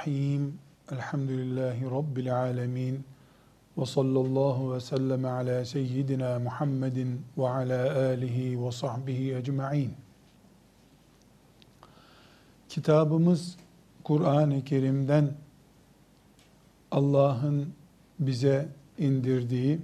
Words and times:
Bismillahirrahmanirrahim. 0.00 0.58
Elhamdülillahi 0.92 1.90
Rabbil 1.90 2.36
alemin. 2.36 3.04
Ve 3.78 3.86
sallallahu 3.86 4.74
ve 4.74 4.80
sellem 4.80 5.24
ala 5.24 5.64
seyyidina 5.64 6.38
Muhammedin 6.38 7.22
ve 7.38 7.48
ala 7.48 8.06
alihi 8.08 8.64
ve 8.64 8.72
sahbihi 8.72 9.34
ecma'in. 9.34 9.94
Kitabımız 12.68 13.56
Kur'an-ı 14.04 14.64
Kerim'den 14.64 15.32
Allah'ın 16.90 17.72
bize 18.18 18.68
indirdiği 18.98 19.80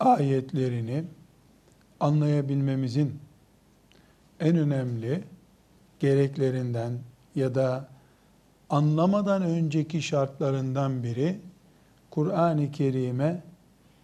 ayetlerini 0.00 1.04
anlayabilmemizin 2.00 3.20
en 4.40 4.56
önemli 4.56 5.24
gereklerinden 6.00 6.98
ya 7.34 7.54
da 7.54 7.93
anlamadan 8.74 9.42
önceki 9.42 10.02
şartlarından 10.02 11.02
biri 11.02 11.40
Kur'an-ı 12.10 12.70
Kerim'e 12.70 13.42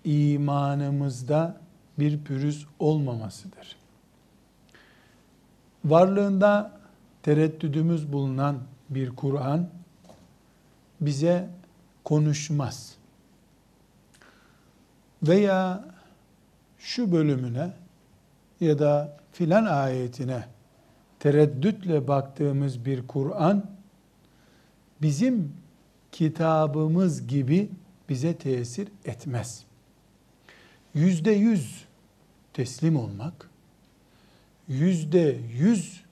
imanımızda 0.05 1.57
bir 1.99 2.25
pürüz 2.25 2.67
olmamasıdır. 2.79 3.77
Varlığında 5.85 6.73
tereddüdümüz 7.23 8.13
bulunan 8.13 8.59
bir 8.91 9.17
Kur'an 9.17 9.69
bize 11.01 11.48
konuşmaz. 12.05 12.95
Veya 15.23 15.85
şu 16.79 17.13
bölümüne 17.13 17.73
ya 18.61 18.79
da 18.79 19.17
filan 19.33 19.65
ayetine 19.65 20.45
tereddütle 21.19 22.09
baktığımız 22.09 22.85
bir 22.85 23.07
Kur'an 23.07 23.80
bizim 25.03 25.53
kitabımız 26.12 27.27
gibi 27.27 27.70
bize 28.09 28.37
tesir 28.37 28.89
etmez. 29.05 29.65
Yüzde 30.95 31.31
yüz 31.31 31.84
teslim 32.53 32.97
olmak, 32.97 33.51
yüzde 34.69 35.41
yüz 35.52 36.05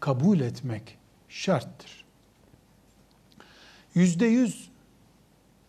kabul 0.00 0.40
etmek 0.40 0.98
şarttır. 1.28 2.04
Yüzde 3.94 4.26
yüz 4.26 4.70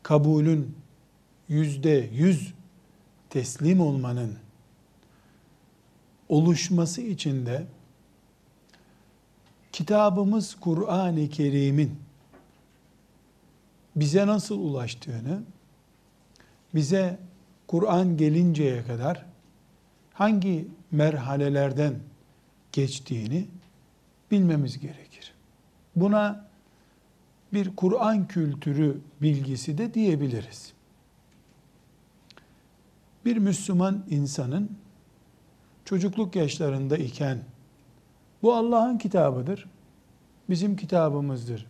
kabulün, 0.03 0.75
yüzde 1.49 2.09
yüz 2.13 2.53
teslim 3.29 3.79
olmanın 3.79 4.37
oluşması 6.29 7.01
için 7.01 7.45
de 7.45 7.67
kitabımız 9.71 10.55
Kur'an-ı 10.55 11.29
Kerim'in 11.29 12.04
bize 13.95 14.27
nasıl 14.27 14.59
ulaştığını, 14.59 15.43
bize 16.75 17.19
Kur'an 17.67 18.17
gelinceye 18.17 18.83
kadar 18.83 19.25
hangi 20.13 20.67
merhalelerden 20.91 21.99
geçtiğini 22.71 23.47
bilmemiz 24.31 24.79
gerekir. 24.79 25.33
Buna 25.95 26.45
bir 27.53 27.75
Kur'an 27.75 28.27
kültürü 28.27 29.01
bilgisi 29.21 29.77
de 29.77 29.93
diyebiliriz. 29.93 30.73
Bir 33.25 33.37
Müslüman 33.37 34.05
insanın 34.09 34.77
çocukluk 35.85 36.35
yaşlarında 36.35 36.97
iken 36.97 37.39
bu 38.41 38.55
Allah'ın 38.55 38.97
kitabıdır, 38.97 39.69
bizim 40.49 40.75
kitabımızdır 40.75 41.67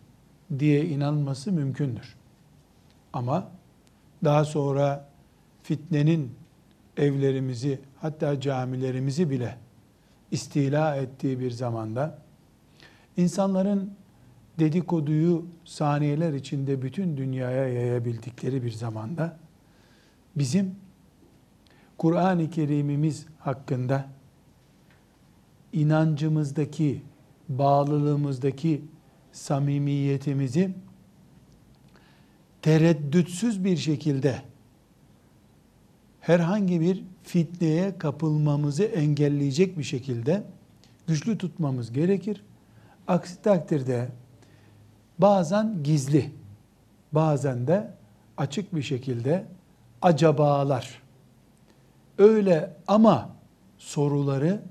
diye 0.58 0.84
inanması 0.84 1.52
mümkündür. 1.52 2.16
Ama 3.12 3.50
daha 4.24 4.44
sonra 4.44 5.08
fitnenin 5.62 6.34
evlerimizi 6.96 7.80
hatta 8.00 8.40
camilerimizi 8.40 9.30
bile 9.30 9.56
istila 10.30 10.96
ettiği 10.96 11.40
bir 11.40 11.50
zamanda 11.50 12.18
insanların 13.16 13.92
dedikoduyu 14.58 15.46
saniyeler 15.64 16.32
içinde 16.32 16.82
bütün 16.82 17.16
dünyaya 17.16 17.68
yayabildikleri 17.68 18.62
bir 18.62 18.72
zamanda 18.72 19.38
bizim 20.36 20.74
Kur'an-ı 21.98 22.50
Kerim'imiz 22.50 23.26
hakkında 23.38 24.08
inancımızdaki, 25.72 27.02
bağlılığımızdaki 27.48 28.84
samimiyetimizi 29.36 30.70
tereddütsüz 32.62 33.64
bir 33.64 33.76
şekilde 33.76 34.42
herhangi 36.20 36.80
bir 36.80 37.04
fitneye 37.22 37.98
kapılmamızı 37.98 38.84
engelleyecek 38.84 39.78
bir 39.78 39.82
şekilde 39.82 40.42
güçlü 41.06 41.38
tutmamız 41.38 41.92
gerekir. 41.92 42.44
Aksi 43.08 43.42
takdirde 43.42 44.08
bazen 45.18 45.82
gizli, 45.82 46.30
bazen 47.12 47.66
de 47.66 47.90
açık 48.36 48.74
bir 48.74 48.82
şekilde 48.82 49.46
acabalar, 50.02 51.02
öyle 52.18 52.76
ama 52.86 53.30
soruları 53.78 54.62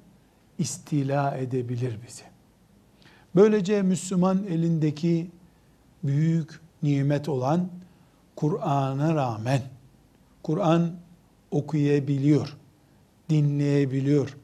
istila 0.57 1.37
edebilir 1.37 1.97
bizi. 2.07 2.34
Böylece 3.35 3.81
Müslüman 3.81 4.43
elindeki 4.43 5.31
büyük 6.03 6.59
nimet 6.83 7.29
olan 7.29 7.67
Kur'an'a 8.35 9.15
rağmen 9.15 9.61
Kur'an 10.43 10.91
okuyabiliyor, 11.51 12.57
dinleyebiliyor, 13.29 14.37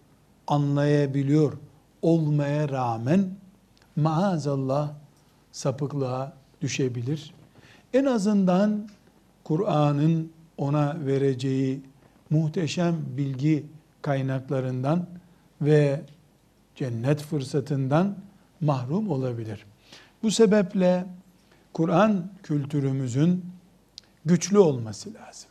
anlayabiliyor 0.47 1.53
olmaya 2.01 2.69
rağmen 2.69 3.29
maazallah 3.95 4.93
sapıklığa 5.51 6.33
düşebilir. 6.61 7.33
En 7.93 8.05
azından 8.05 8.89
Kur'an'ın 9.43 10.31
ona 10.57 11.05
vereceği 11.05 11.81
muhteşem 12.29 12.95
bilgi 13.17 13.65
kaynaklarından 14.01 15.05
ve 15.61 16.01
cennet 16.75 17.21
fırsatından 17.21 18.15
mahrum 18.61 19.11
olabilir. 19.11 19.65
Bu 20.23 20.31
sebeple 20.31 21.05
Kur'an 21.73 22.27
kültürümüzün 22.43 23.45
güçlü 24.25 24.59
olması 24.59 25.13
lazım. 25.13 25.49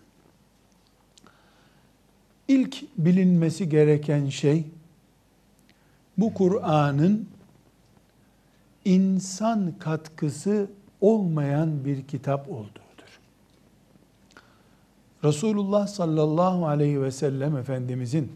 İlk 2.49 2.99
bilinmesi 2.99 3.69
gereken 3.69 4.29
şey 4.29 4.67
bu 6.19 6.35
Kur'an'ın 6.35 7.29
insan 8.85 9.79
katkısı 9.79 10.71
olmayan 11.01 11.85
bir 11.85 12.07
kitap 12.07 12.51
olduğudur. 12.51 13.21
Resulullah 15.25 15.87
sallallahu 15.87 16.67
aleyhi 16.67 17.03
ve 17.03 17.11
sellem 17.11 17.57
Efendimizin 17.57 18.33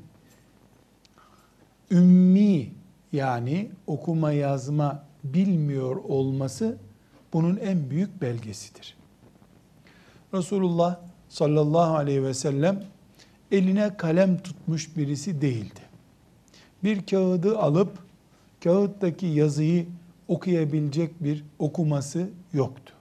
ümmi 1.90 2.72
yani 3.14 3.70
okuma 3.86 4.32
yazma 4.32 5.04
bilmiyor 5.24 5.96
olması 5.96 6.76
bunun 7.32 7.56
en 7.56 7.90
büyük 7.90 8.22
belgesidir. 8.22 8.96
Resulullah 10.34 10.98
sallallahu 11.28 11.96
aleyhi 11.96 12.22
ve 12.22 12.34
sellem 12.34 12.84
eline 13.52 13.96
kalem 13.96 14.38
tutmuş 14.38 14.96
birisi 14.96 15.40
değildi. 15.40 15.80
Bir 16.84 17.06
kağıdı 17.06 17.58
alıp 17.58 17.98
kağıttaki 18.64 19.26
yazıyı 19.26 19.86
okuyabilecek 20.28 21.24
bir 21.24 21.44
okuması 21.58 22.28
yoktu. 22.52 22.94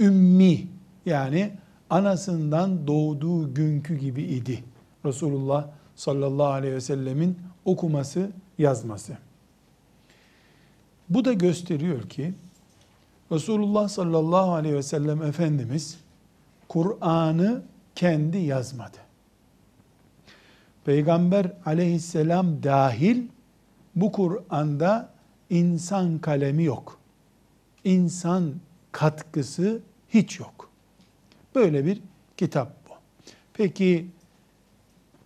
Ümmi 0.00 0.66
yani 1.06 1.52
anasından 1.90 2.86
doğduğu 2.86 3.54
günkü 3.54 3.96
gibi 3.96 4.22
idi. 4.22 4.64
Resulullah 5.04 5.66
sallallahu 5.96 6.46
aleyhi 6.46 6.74
ve 6.74 6.80
sellemin 6.80 7.38
okuması, 7.64 8.30
yazması. 8.58 9.18
Bu 11.08 11.24
da 11.24 11.32
gösteriyor 11.32 12.08
ki 12.08 12.34
Resulullah 13.32 13.88
sallallahu 13.88 14.52
aleyhi 14.52 14.76
ve 14.76 14.82
sellem 14.82 15.22
Efendimiz 15.22 15.98
Kur'an'ı 16.68 17.62
kendi 17.94 18.38
yazmadı. 18.38 18.96
Peygamber 20.84 21.52
aleyhisselam 21.66 22.62
dahil 22.62 23.28
bu 23.96 24.12
Kur'an'da 24.12 25.08
insan 25.50 26.18
kalemi 26.18 26.64
yok. 26.64 26.98
İnsan 27.84 28.54
katkısı 28.92 29.82
hiç 30.08 30.40
yok. 30.40 30.70
Böyle 31.54 31.84
bir 31.84 32.00
kitap 32.36 32.88
bu. 32.88 32.92
Peki 33.52 34.06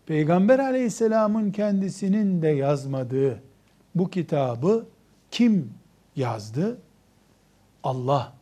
Peygamber 0.08 0.58
aleyhisselamın 0.58 1.52
kendisinin 1.52 2.42
de 2.42 2.48
yazmadığı 2.48 3.42
bu 3.94 4.10
kitabı 4.10 4.86
kim 5.30 5.72
yazdı? 6.16 6.78
Allah 7.82 8.32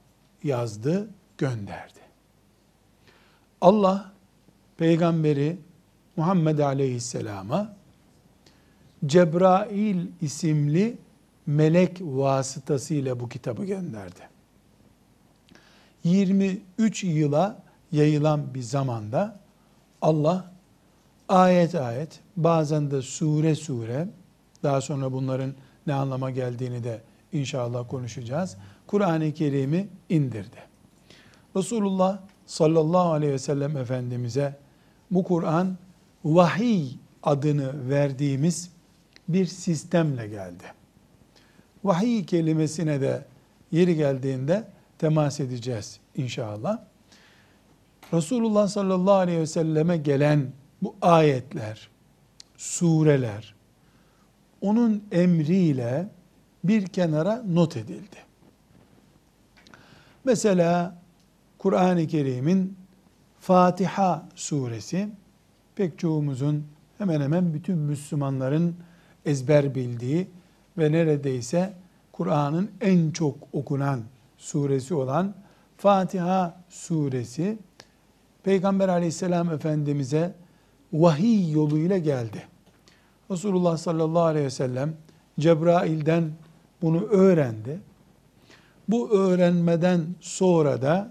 yazdı, 0.45 1.09
gönderdi. 1.39 1.99
Allah 3.61 4.13
peygamberi 4.77 5.59
Muhammed 6.17 6.59
Aleyhisselam'a 6.59 7.77
Cebrail 9.07 10.07
isimli 10.21 10.99
melek 11.47 12.01
vasıtasıyla 12.01 13.21
bu 13.21 13.29
kitabı 13.29 13.65
gönderdi. 13.65 14.21
23 16.05 17.05
yıla 17.05 17.63
yayılan 17.93 18.55
bir 18.55 18.63
zamanda 18.63 19.41
Allah 20.03 20.56
ayet 21.29 21.75
ayet 21.75 22.21
bazen 22.37 22.91
de 22.91 23.03
sure 23.03 23.55
sure 23.55 24.09
daha 24.63 24.81
sonra 24.81 25.13
bunların 25.13 25.55
ne 25.87 25.95
anlama 25.95 26.31
geldiğini 26.31 26.85
de 26.85 27.01
inşallah 27.33 27.89
konuşacağız. 27.89 28.57
Kur'an-ı 28.87 29.33
Kerim'i 29.33 29.89
indirdi. 30.09 30.57
Resulullah 31.57 32.19
sallallahu 32.47 33.13
aleyhi 33.13 33.33
ve 33.33 33.39
sellem 33.39 33.77
Efendimiz'e 33.77 34.57
bu 35.11 35.25
Kur'an 35.25 35.77
vahiy 36.25 36.89
adını 37.23 37.91
verdiğimiz 37.91 38.71
bir 39.29 39.47
sistemle 39.47 40.29
geldi. 40.29 40.65
Vahiy 41.85 42.25
kelimesine 42.25 43.01
de 43.01 43.25
yeri 43.73 43.97
geldiğinde 43.97 44.65
temas 44.99 45.41
edeceğiz 45.41 46.01
inşallah. 46.17 46.79
Resulullah 48.13 48.69
sallallahu 48.69 49.15
aleyhi 49.15 49.41
ve 49.41 49.47
selleme 49.47 49.97
gelen 49.97 50.53
bu 50.83 50.97
ayetler, 51.03 51.89
sureler, 52.57 53.55
onun 54.61 55.05
emriyle 55.13 56.09
bir 56.65 56.87
kenara 56.87 57.43
not 57.49 57.77
edildi. 57.77 58.17
Mesela 60.25 60.99
Kur'an-ı 61.59 62.07
Kerim'in 62.07 62.77
Fatiha 63.41 64.29
suresi 64.35 65.09
pek 65.77 65.99
çoğumuzun 65.99 66.67
hemen 66.99 67.21
hemen 67.21 67.55
bütün 67.55 67.79
Müslümanların 67.79 68.77
ezber 69.25 69.75
bildiği 69.75 70.31
ve 70.79 70.93
neredeyse 70.93 71.73
Kur'an'ın 72.13 72.71
en 72.81 73.11
çok 73.11 73.37
okunan 73.53 74.01
suresi 74.39 74.95
olan 74.95 75.35
Fatiha 75.77 76.61
suresi 76.69 77.59
Peygamber 78.43 78.89
aleyhisselam 78.89 79.51
efendimize 79.51 80.35
vahiy 81.03 81.53
yoluyla 81.53 81.99
geldi. 81.99 82.43
Resulullah 83.31 83.77
sallallahu 83.77 84.23
aleyhi 84.23 84.47
ve 84.47 84.51
sellem 84.51 84.95
Cebrail'den 85.41 86.31
bunu 86.83 87.03
öğrendi. 87.03 87.81
Bu 88.89 89.11
öğrenmeden 89.11 90.01
sonra 90.21 90.83
da 90.83 91.09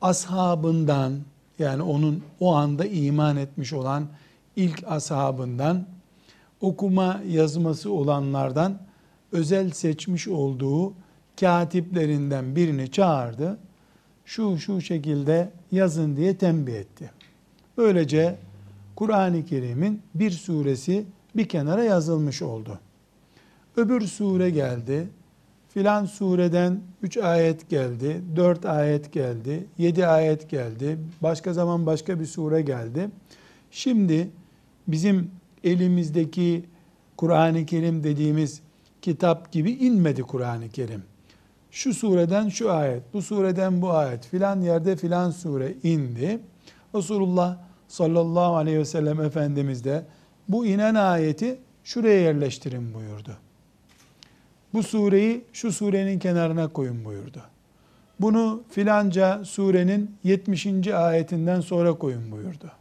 ashabından 0.00 1.12
yani 1.58 1.82
onun 1.82 2.22
o 2.40 2.54
anda 2.54 2.84
iman 2.84 3.36
etmiş 3.36 3.72
olan 3.72 4.06
ilk 4.56 4.84
ashabından 4.86 5.86
okuma 6.60 7.20
yazması 7.28 7.92
olanlardan 7.92 8.78
özel 9.32 9.70
seçmiş 9.70 10.28
olduğu 10.28 10.92
katiplerinden 11.40 12.56
birini 12.56 12.90
çağırdı. 12.90 13.58
Şu 14.24 14.58
şu 14.58 14.80
şekilde 14.80 15.50
yazın 15.72 16.16
diye 16.16 16.36
tembih 16.36 16.74
etti. 16.74 17.10
Böylece 17.76 18.38
Kur'an-ı 18.98 19.44
Kerim'in 19.44 20.02
bir 20.14 20.30
suresi 20.30 21.04
bir 21.36 21.48
kenara 21.48 21.84
yazılmış 21.84 22.42
oldu. 22.42 22.78
Öbür 23.76 24.00
sure 24.00 24.50
geldi. 24.50 25.08
Filan 25.68 26.04
sureden 26.04 26.80
3 27.02 27.16
ayet 27.16 27.68
geldi, 27.68 28.22
4 28.36 28.66
ayet 28.66 29.12
geldi, 29.12 29.66
7 29.78 30.06
ayet 30.06 30.50
geldi. 30.50 30.98
Başka 31.22 31.52
zaman 31.52 31.86
başka 31.86 32.20
bir 32.20 32.26
sure 32.26 32.62
geldi. 32.62 33.10
Şimdi 33.70 34.30
bizim 34.88 35.30
elimizdeki 35.64 36.64
Kur'an-ı 37.16 37.66
Kerim 37.66 38.04
dediğimiz 38.04 38.60
kitap 39.02 39.52
gibi 39.52 39.70
inmedi 39.70 40.22
Kur'an-ı 40.22 40.68
Kerim. 40.68 41.02
Şu 41.70 41.94
sureden 41.94 42.48
şu 42.48 42.72
ayet, 42.72 43.02
bu 43.14 43.22
sureden 43.22 43.82
bu 43.82 43.90
ayet, 43.90 44.26
filan 44.26 44.60
yerde 44.60 44.96
filan 44.96 45.30
sure 45.30 45.74
indi. 45.82 46.40
Resulullah 46.94 47.67
sallallahu 47.88 48.56
aleyhi 48.56 48.78
ve 48.78 48.84
sellem 48.84 49.20
Efendimiz 49.20 49.84
de 49.84 50.04
bu 50.48 50.66
inen 50.66 50.94
ayeti 50.94 51.58
şuraya 51.84 52.20
yerleştirin 52.20 52.94
buyurdu. 52.94 53.36
Bu 54.74 54.82
sureyi 54.82 55.44
şu 55.52 55.72
surenin 55.72 56.18
kenarına 56.18 56.68
koyun 56.68 57.04
buyurdu. 57.04 57.42
Bunu 58.20 58.62
filanca 58.70 59.44
surenin 59.44 60.16
70. 60.24 60.66
ayetinden 60.88 61.60
sonra 61.60 61.94
koyun 61.94 62.32
buyurdu. 62.32 62.72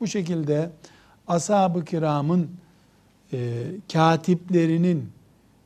Bu 0.00 0.06
şekilde 0.06 0.70
ashab-ı 1.28 1.84
kiramın 1.84 2.50
e, 3.32 3.64
katiplerinin 3.92 5.10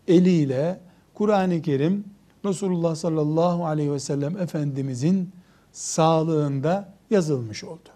eliyle 0.09 0.81
Kur'an-ı 1.15 1.62
Kerim 1.62 2.05
Resulullah 2.45 2.95
sallallahu 2.95 3.67
aleyhi 3.67 3.93
ve 3.93 4.01
sellem 4.01 4.39
Efendimizin 4.39 5.31
sağlığında 5.73 6.95
yazılmış 7.11 7.65
oldu. 7.65 7.89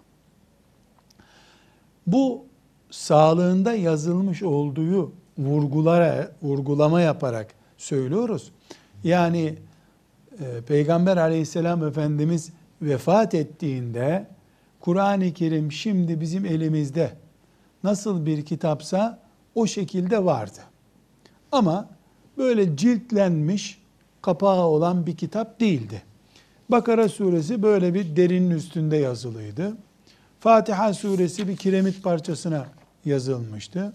Bu 2.07 2.45
sağlığında 2.91 3.73
yazılmış 3.73 4.43
olduğu 4.43 5.11
vurgulara, 5.37 6.31
vurgulama 6.41 7.01
yaparak 7.01 7.47
söylüyoruz. 7.77 8.51
Yani 9.03 9.55
e, 10.39 10.61
Peygamber 10.67 11.17
aleyhisselam 11.17 11.87
Efendimiz 11.87 12.51
vefat 12.81 13.33
ettiğinde 13.33 14.27
Kur'an-ı 14.79 15.33
Kerim 15.33 15.71
şimdi 15.71 16.21
bizim 16.21 16.45
elimizde 16.45 17.11
nasıl 17.83 18.25
bir 18.25 18.45
kitapsa 18.45 19.19
o 19.55 19.67
şekilde 19.67 20.25
vardı. 20.25 20.59
Ama 21.51 21.89
böyle 22.37 22.77
ciltlenmiş, 22.77 23.81
kapağı 24.21 24.65
olan 24.65 25.05
bir 25.07 25.17
kitap 25.17 25.59
değildi. 25.59 26.01
Bakara 26.69 27.09
suresi 27.09 27.63
böyle 27.63 27.93
bir 27.93 28.15
derinin 28.15 28.51
üstünde 28.51 28.97
yazılıydı. 28.97 29.77
Fatiha 30.39 30.93
suresi 30.93 31.47
bir 31.47 31.55
kiremit 31.55 32.03
parçasına 32.03 32.65
yazılmıştı. 33.05 33.93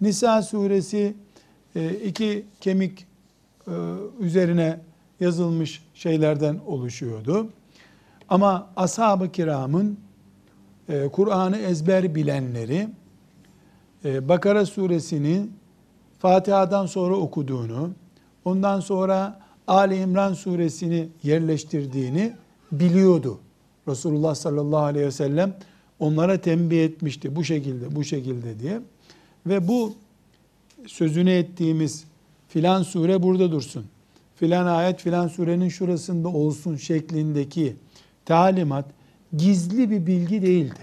Nisa 0.00 0.42
suresi 0.42 1.14
e, 1.76 1.90
iki 1.90 2.44
kemik 2.60 3.06
e, 3.66 3.72
üzerine 4.20 4.80
yazılmış 5.20 5.82
şeylerden 5.94 6.58
oluşuyordu. 6.66 7.48
Ama 8.28 8.68
ashab-ı 8.76 9.32
kiramın 9.32 9.98
e, 10.88 11.08
Kur'an'ı 11.08 11.58
ezber 11.58 12.14
bilenleri 12.14 12.88
Bakara 14.04 14.66
suresini 14.66 15.46
Fatiha'dan 16.18 16.86
sonra 16.86 17.14
okuduğunu, 17.14 17.90
ondan 18.44 18.80
sonra 18.80 19.40
Ali 19.66 19.96
İmran 19.96 20.34
suresini 20.34 21.08
yerleştirdiğini 21.22 22.32
biliyordu. 22.72 23.38
Resulullah 23.88 24.34
sallallahu 24.34 24.84
aleyhi 24.84 25.06
ve 25.06 25.10
sellem 25.10 25.54
onlara 25.98 26.40
tembih 26.40 26.84
etmişti 26.84 27.36
bu 27.36 27.44
şekilde 27.44 27.96
bu 27.96 28.04
şekilde 28.04 28.60
diye. 28.60 28.80
Ve 29.46 29.68
bu 29.68 29.94
sözünü 30.86 31.30
ettiğimiz 31.30 32.04
filan 32.48 32.82
sure 32.82 33.22
burada 33.22 33.52
dursun. 33.52 33.84
Filan 34.36 34.66
ayet 34.66 35.00
filan 35.00 35.28
surenin 35.28 35.68
şurasında 35.68 36.28
olsun 36.28 36.76
şeklindeki 36.76 37.76
talimat 38.24 38.84
gizli 39.36 39.90
bir 39.90 40.06
bilgi 40.06 40.42
değildi. 40.42 40.80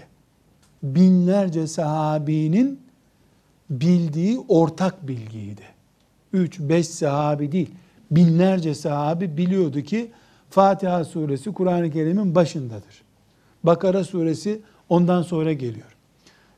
Binlerce 0.82 1.66
sahabinin 1.66 2.80
bildiği 3.70 4.38
ortak 4.48 5.08
bilgiydi. 5.08 5.62
Üç, 6.32 6.60
beş 6.60 6.86
sahabi 6.86 7.52
değil, 7.52 7.70
binlerce 8.10 8.74
sahabi 8.74 9.36
biliyordu 9.36 9.80
ki 9.80 10.10
Fatiha 10.50 11.04
suresi 11.04 11.52
Kur'an-ı 11.52 11.90
Kerim'in 11.90 12.34
başındadır. 12.34 13.02
Bakara 13.64 14.04
suresi 14.04 14.60
ondan 14.92 15.22
sonra 15.22 15.52
geliyor. 15.52 15.96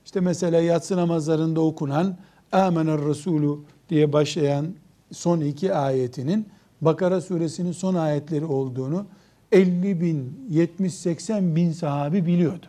İşte 0.04 0.20
mesela 0.20 0.60
yatsı 0.60 0.96
namazlarında 0.96 1.60
okunan 1.60 2.16
Amener 2.52 3.00
Resulü 3.00 3.58
diye 3.90 4.12
başlayan 4.12 4.66
son 5.12 5.40
iki 5.40 5.74
ayetinin 5.74 6.48
Bakara 6.80 7.20
suresinin 7.20 7.72
son 7.72 7.94
ayetleri 7.94 8.44
olduğunu 8.44 9.06
50 9.52 10.00
bin, 10.00 10.48
70-80 10.52 11.56
bin 11.56 11.72
sahabi 11.72 12.26
biliyordu. 12.26 12.66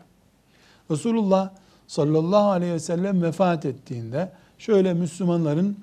Resulullah 0.91 1.50
sallallahu 1.88 2.50
aleyhi 2.50 2.74
ve 2.74 2.79
sellem 2.79 3.22
vefat 3.22 3.65
ettiğinde 3.65 4.31
şöyle 4.57 4.93
Müslümanların 4.93 5.77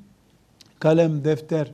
kalem, 0.79 1.25
defter 1.25 1.71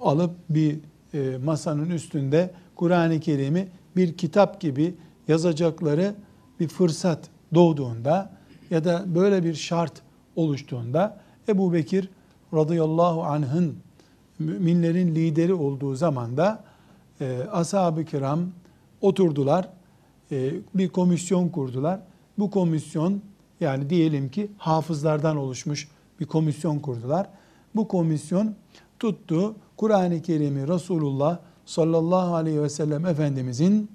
alıp 0.00 0.30
bir 0.50 0.78
e, 1.14 1.38
masanın 1.44 1.90
üstünde 1.90 2.50
Kur'an-ı 2.76 3.20
Kerim'i 3.20 3.68
bir 3.96 4.16
kitap 4.16 4.60
gibi 4.60 4.94
yazacakları 5.28 6.14
bir 6.60 6.68
fırsat 6.68 7.28
doğduğunda 7.54 8.30
ya 8.70 8.84
da 8.84 9.04
böyle 9.14 9.44
bir 9.44 9.54
şart 9.54 9.92
oluştuğunda 10.36 11.20
Ebu 11.48 11.72
Bekir 11.72 12.10
radıyallahu 12.54 13.22
anh'ın 13.22 13.76
müminlerin 14.38 15.14
lideri 15.14 15.54
olduğu 15.54 15.94
zaman 15.94 16.36
da 16.36 16.64
e, 17.20 17.38
ashab-ı 17.52 18.04
kiram 18.04 18.40
oturdular, 19.00 19.68
e, 20.32 20.52
bir 20.74 20.88
komisyon 20.88 21.48
kurdular. 21.48 22.00
Bu 22.38 22.50
komisyon 22.50 23.22
yani 23.60 23.90
diyelim 23.90 24.28
ki 24.28 24.50
hafızlardan 24.58 25.36
oluşmuş 25.36 25.88
bir 26.20 26.26
komisyon 26.26 26.78
kurdular. 26.78 27.28
Bu 27.74 27.88
komisyon 27.88 28.54
tuttu 28.98 29.54
Kur'an-ı 29.76 30.22
Kerim'i 30.22 30.68
Resulullah 30.68 31.38
sallallahu 31.66 32.34
aleyhi 32.34 32.62
ve 32.62 32.68
sellem 32.68 33.06
Efendimizin 33.06 33.90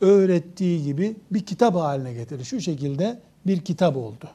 öğrettiği 0.00 0.84
gibi 0.84 1.16
bir 1.30 1.40
kitap 1.40 1.74
haline 1.74 2.12
getirdi. 2.12 2.44
Şu 2.44 2.60
şekilde 2.60 3.20
bir 3.46 3.60
kitap 3.60 3.96
oldu. 3.96 4.28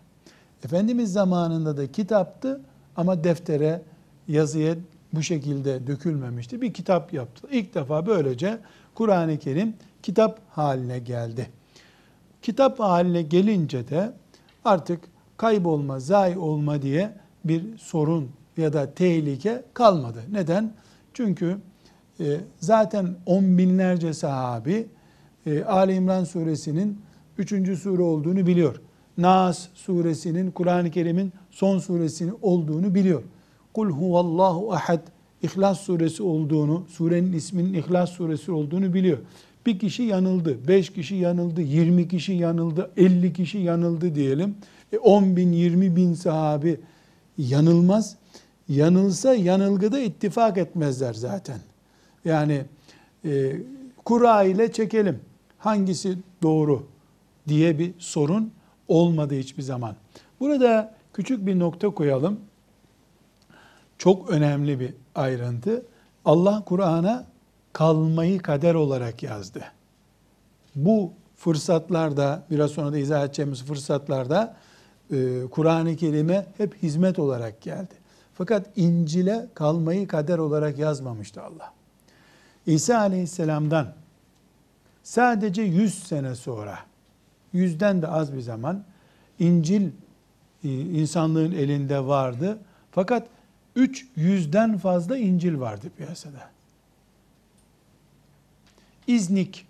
Efendimiz 0.66 1.14
zamanında 1.14 1.78
da 1.78 1.92
kitaptı 1.92 2.62
ama 2.96 3.24
deftere, 3.24 3.82
yazıya 4.28 4.76
bu 5.14 5.24
şekilde 5.24 5.88
dökülmemişti. 5.88 6.62
Bir 6.62 6.74
kitap 6.74 7.14
yaptı. 7.14 7.48
İlk 7.52 7.76
defa 7.76 8.06
böylece 8.06 8.58
Kur'an-ı 8.96 9.38
Kerim 9.40 9.74
kitap 10.04 10.40
haline 10.50 11.00
geldi. 11.00 11.50
Kitap 12.42 12.80
haline 12.80 13.22
gelince 13.22 13.88
de 13.88 14.14
artık 14.66 15.00
kaybolma, 15.38 16.00
zayi 16.00 16.38
olma 16.38 16.82
diye 16.82 17.14
bir 17.46 17.78
sorun 17.78 18.30
ya 18.58 18.74
da 18.74 18.94
tehlike 18.94 19.64
kalmadı. 19.74 20.24
Neden? 20.32 20.74
Çünkü 21.14 21.58
e, 22.20 22.26
zaten 22.60 23.16
on 23.26 23.58
binlerce 23.58 24.14
sahabi 24.14 24.88
e, 25.46 25.64
Ali 25.64 25.94
İmran 25.94 26.24
suresinin 26.24 27.02
üçüncü 27.38 27.78
sure 27.78 28.02
olduğunu 28.02 28.48
biliyor. 28.48 28.82
Nas 29.18 29.68
suresinin 29.74 30.52
Kur'an-ı 30.52 30.92
Kerim'in 30.92 31.34
son 31.52 31.80
suresinin 31.80 32.38
olduğunu 32.42 32.96
biliyor. 32.96 33.24
Kul 33.74 33.90
huvallahu 33.90 34.74
ahad 34.74 35.02
İhlas 35.44 35.80
suresi 35.80 36.24
olduğunu, 36.24 36.86
surenin 36.90 37.34
isminin 37.34 37.74
İhlas 37.74 38.10
suresi 38.10 38.52
olduğunu 38.52 38.94
biliyor. 38.94 39.18
Bir 39.66 39.80
kişi 39.80 40.04
yanıldı, 40.04 40.68
beş 40.68 40.90
kişi 40.90 41.16
yanıldı, 41.16 41.62
yirmi 41.62 42.08
kişi 42.08 42.34
yanıldı, 42.34 42.92
elli 42.98 43.34
kişi 43.34 43.58
yanıldı 43.58 44.16
diyelim. 44.16 44.56
E, 44.94 44.98
10 44.98 45.36
bin, 45.36 45.52
yirmi 45.52 45.96
bin 45.96 46.14
sahabi 46.14 46.80
yanılmaz. 47.38 48.16
Yanılsa 48.70 49.36
yanılgıda 49.36 50.00
ittifak 50.00 50.58
etmezler 50.58 51.14
zaten. 51.14 51.60
Yani 52.26 52.62
e, 53.26 53.56
kura 54.06 54.44
ile 54.44 54.72
çekelim. 54.72 55.20
Hangisi 55.64 56.18
doğru 56.42 56.88
diye 57.48 57.80
bir 57.80 57.94
sorun 58.00 58.52
olmadı 58.88 59.36
hiçbir 59.36 59.64
zaman. 59.64 59.96
Burada 60.40 60.94
küçük 61.14 61.46
bir 61.46 61.60
nokta 61.60 61.90
koyalım. 61.90 62.40
Çok 63.98 64.30
önemli 64.30 64.80
bir 64.80 64.94
ayrıntı. 65.16 65.86
Allah 66.26 66.64
Kur'an'a 66.66 67.26
kalmayı 67.74 68.42
kader 68.42 68.76
olarak 68.76 69.24
yazdı. 69.24 69.64
Bu 70.76 71.12
fırsatlarda, 71.36 72.44
biraz 72.52 72.72
sonra 72.72 72.94
da 72.94 72.98
izah 72.98 73.26
edeceğimiz 73.26 73.64
fırsatlarda 73.64 74.56
e, 75.12 75.42
Kur'an-ı 75.52 75.96
Kerim'e 75.96 76.46
hep 76.58 76.84
hizmet 76.84 77.20
olarak 77.20 77.62
geldi. 77.62 77.94
Fakat 78.34 78.66
İncil'e 78.76 79.48
kalmayı 79.54 80.08
kader 80.08 80.38
olarak 80.38 80.78
yazmamıştı 80.78 81.44
Allah. 81.44 81.74
İsa 82.66 82.98
Aleyhisselam'dan 82.98 84.03
sadece 85.04 85.62
100 85.62 86.04
sene 86.04 86.36
sonra, 86.36 86.80
yüzden 87.54 88.02
de 88.02 88.08
az 88.08 88.34
bir 88.34 88.42
zaman 88.42 88.84
İncil 89.40 89.90
e, 90.64 90.70
insanlığın 90.80 91.52
elinde 91.52 92.06
vardı. 92.06 92.58
Fakat 92.92 93.28
300'den 93.76 94.78
fazla 94.78 95.18
İncil 95.18 95.60
vardı 95.60 95.88
piyasada. 95.98 96.50
İznik 99.08 99.68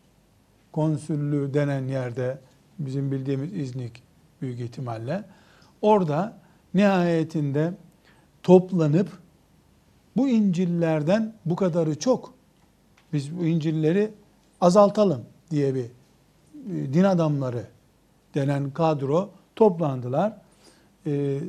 konsüllüğü 0.71 1.53
denen 1.53 1.87
yerde 1.87 2.39
bizim 2.79 3.11
bildiğimiz 3.11 3.53
İznik 3.53 4.03
büyük 4.41 4.59
ihtimalle 4.59 5.23
orada 5.81 6.37
nihayetinde 6.73 7.73
toplanıp 8.43 9.09
bu 10.17 10.29
İncil'lerden 10.29 11.33
bu 11.45 11.55
kadarı 11.55 11.99
çok. 11.99 12.33
Biz 13.13 13.37
bu 13.37 13.45
İncil'leri 13.45 14.11
azaltalım 14.63 15.22
diye 15.51 15.75
bir 15.75 15.84
e, 15.84 16.93
din 16.93 17.03
adamları 17.03 17.65
denen 18.36 18.72
kadro 18.72 19.29
toplandılar. 19.55 20.34
Ee, 21.08 21.39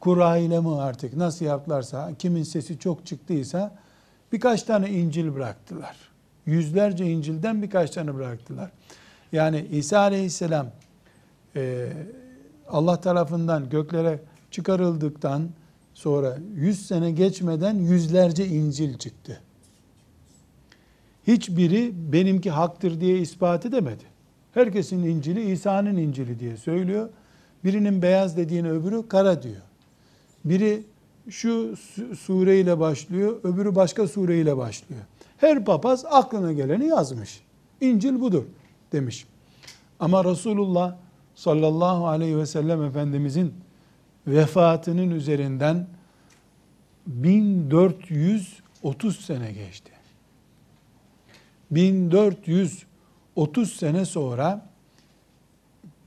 kura 0.00 0.36
ile 0.36 0.60
mi 0.60 0.80
artık 0.80 1.16
nasıl 1.16 1.44
yaptılarsa, 1.44 2.10
kimin 2.18 2.42
sesi 2.42 2.78
çok 2.78 3.06
çıktıysa 3.06 3.78
birkaç 4.32 4.62
tane 4.62 4.90
İncil 4.90 5.34
bıraktılar. 5.34 5.96
Yüzlerce 6.46 7.06
İncil'den 7.06 7.62
birkaç 7.62 7.90
tane 7.90 8.14
bıraktılar. 8.14 8.70
Yani 9.32 9.66
İsa 9.70 9.98
Aleyhisselam 9.98 10.66
e, 11.56 11.88
Allah 12.68 13.00
tarafından 13.00 13.70
göklere 13.70 14.20
çıkarıldıktan 14.50 15.48
sonra 15.94 16.38
yüz 16.54 16.86
sene 16.86 17.10
geçmeden 17.10 17.74
yüzlerce 17.74 18.46
İncil 18.46 18.98
çıktı. 18.98 19.40
Hiçbiri 21.26 21.92
benimki 22.12 22.50
haktır 22.50 23.00
diye 23.00 23.18
ispat 23.18 23.66
edemedi. 23.66 24.04
Herkesin 24.54 25.04
İncil'i 25.04 25.50
İsa'nın 25.50 25.96
İncil'i 25.96 26.38
diye 26.38 26.56
söylüyor. 26.56 27.08
Birinin 27.64 28.02
beyaz 28.02 28.36
dediğine 28.36 28.70
öbürü 28.70 29.08
kara 29.08 29.42
diyor. 29.42 29.62
Biri 30.44 30.82
şu 31.30 31.74
sureyle 32.18 32.80
başlıyor, 32.80 33.36
öbürü 33.44 33.74
başka 33.74 34.08
sureyle 34.08 34.56
başlıyor. 34.56 35.02
Her 35.36 35.64
papaz 35.64 36.04
aklına 36.10 36.52
geleni 36.52 36.86
yazmış. 36.86 37.40
İncil 37.80 38.20
budur 38.20 38.44
demiş. 38.92 39.26
Ama 40.00 40.24
Resulullah 40.24 40.96
sallallahu 41.34 42.06
aleyhi 42.06 42.38
ve 42.38 42.46
sellem 42.46 42.82
Efendimizin 42.82 43.54
vefatının 44.26 45.10
üzerinden 45.10 45.86
1430 47.06 49.20
sene 49.20 49.52
geçti. 49.52 49.95
1430 51.70 53.72
sene 53.72 54.04
sonra 54.04 54.66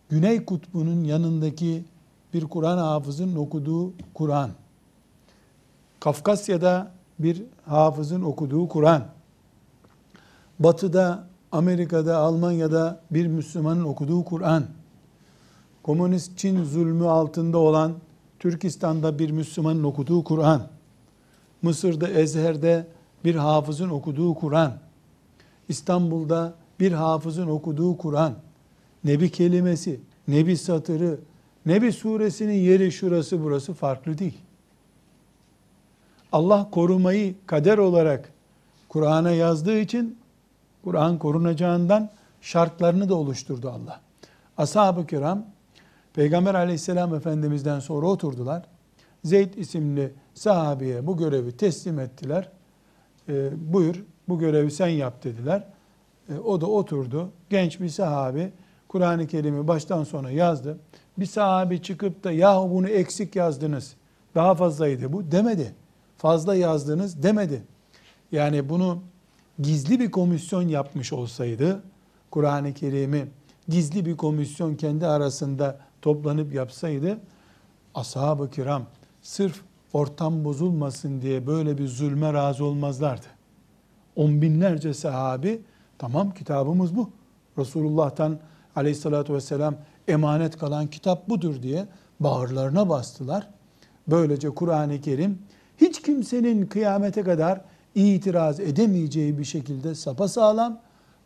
Güney 0.09 0.45
Kutbu'nun 0.45 1.03
yanındaki 1.03 1.83
bir 2.33 2.45
Kur'an 2.45 2.77
hafızın 2.77 3.35
okuduğu 3.35 3.93
Kur'an, 4.13 4.49
Kafkasya'da 5.99 6.91
bir 7.19 7.43
hafızın 7.65 8.21
okuduğu 8.21 8.67
Kur'an, 8.67 9.05
Batı'da, 10.59 11.27
Amerika'da, 11.51 12.17
Almanya'da 12.17 13.01
bir 13.11 13.27
Müslümanın 13.27 13.83
okuduğu 13.83 14.25
Kur'an, 14.25 14.65
komünist 15.83 16.37
Çin 16.37 16.63
zulmü 16.63 17.07
altında 17.07 17.57
olan 17.57 17.93
Türkistan'da 18.39 19.19
bir 19.19 19.31
Müslümanın 19.31 19.83
okuduğu 19.83 20.23
Kur'an, 20.23 20.61
Mısır'da, 21.61 22.09
Ezher'de 22.09 22.87
bir 23.23 23.35
hafızın 23.35 23.89
okuduğu 23.89 24.33
Kur'an, 24.33 24.73
İstanbul'da 25.69 26.53
bir 26.79 26.91
hafızın 26.91 27.47
okuduğu 27.47 27.97
Kur'an, 27.97 28.33
ne 29.03 29.19
bir 29.19 29.29
kelimesi, 29.29 29.99
ne 30.27 30.47
bir 30.47 30.55
satırı, 30.55 31.19
ne 31.65 31.81
bir 31.81 31.91
suresinin 31.91 32.53
yeri 32.53 32.91
şurası 32.91 33.43
burası 33.43 33.73
farklı 33.73 34.17
değil. 34.17 34.37
Allah 36.31 36.69
korumayı 36.71 37.35
kader 37.45 37.77
olarak 37.77 38.31
Kur'an'a 38.89 39.31
yazdığı 39.31 39.79
için 39.79 40.17
Kur'an 40.83 41.19
korunacağından 41.19 42.09
şartlarını 42.41 43.09
da 43.09 43.15
oluşturdu 43.15 43.69
Allah. 43.69 44.01
Ashab-ı 44.57 45.07
kiram 45.07 45.45
Peygamber 46.13 46.55
aleyhisselam 46.55 47.15
efendimizden 47.15 47.79
sonra 47.79 48.07
oturdular. 48.07 48.65
Zeyd 49.23 49.53
isimli 49.53 50.13
sahabeye 50.33 51.07
bu 51.07 51.17
görevi 51.17 51.51
teslim 51.51 51.99
ettiler. 51.99 52.49
E, 53.29 53.49
buyur 53.73 54.03
bu 54.29 54.39
görevi 54.39 54.71
sen 54.71 54.87
yap 54.87 55.23
dediler. 55.23 55.63
E, 56.29 56.37
o 56.37 56.61
da 56.61 56.67
oturdu. 56.67 57.29
Genç 57.49 57.79
bir 57.79 57.89
sahabi 57.89 58.51
Kur'an-ı 58.87 59.27
Kerim'i 59.27 59.67
baştan 59.67 60.03
sona 60.03 60.31
yazdı. 60.31 60.77
Bir 61.17 61.25
sahabi 61.25 61.81
çıkıp 61.81 62.23
da 62.23 62.31
yahu 62.31 62.69
bunu 62.71 62.87
eksik 62.87 63.35
yazdınız. 63.35 63.95
Daha 64.35 64.55
fazlaydı 64.55 65.13
bu 65.13 65.31
demedi. 65.31 65.73
Fazla 66.17 66.55
yazdınız 66.55 67.23
demedi. 67.23 67.63
Yani 68.31 68.69
bunu 68.69 68.99
gizli 69.59 69.99
bir 69.99 70.11
komisyon 70.11 70.67
yapmış 70.67 71.13
olsaydı 71.13 71.83
Kur'an-ı 72.31 72.73
Kerim'i 72.73 73.25
gizli 73.67 74.05
bir 74.05 74.17
komisyon 74.17 74.75
kendi 74.75 75.07
arasında 75.07 75.79
toplanıp 76.01 76.53
yapsaydı 76.53 77.17
ashab-ı 77.95 78.49
kiram 78.49 78.83
sırf 79.21 79.61
ortam 79.93 80.45
bozulmasın 80.45 81.21
diye 81.21 81.47
böyle 81.47 81.77
bir 81.77 81.87
zulme 81.87 82.33
razı 82.33 82.65
olmazlardı. 82.65 83.38
On 84.15 84.41
binlerce 84.41 84.93
sahabi 84.93 85.61
tamam 85.97 86.33
kitabımız 86.33 86.95
bu. 86.95 87.09
Resulullah'tan 87.57 88.39
aleyhissalatü 88.75 89.33
vesselam 89.33 89.75
emanet 90.07 90.57
kalan 90.57 90.87
kitap 90.87 91.29
budur 91.29 91.61
diye 91.61 91.87
bağırlarına 92.19 92.89
bastılar. 92.89 93.47
Böylece 94.07 94.49
Kur'an-ı 94.49 95.01
Kerim 95.01 95.39
hiç 95.77 96.01
kimsenin 96.01 96.65
kıyamete 96.65 97.23
kadar 97.23 97.61
itiraz 97.95 98.59
edemeyeceği 98.59 99.37
bir 99.37 99.43
şekilde 99.43 99.95
sapasağlam 99.95 100.79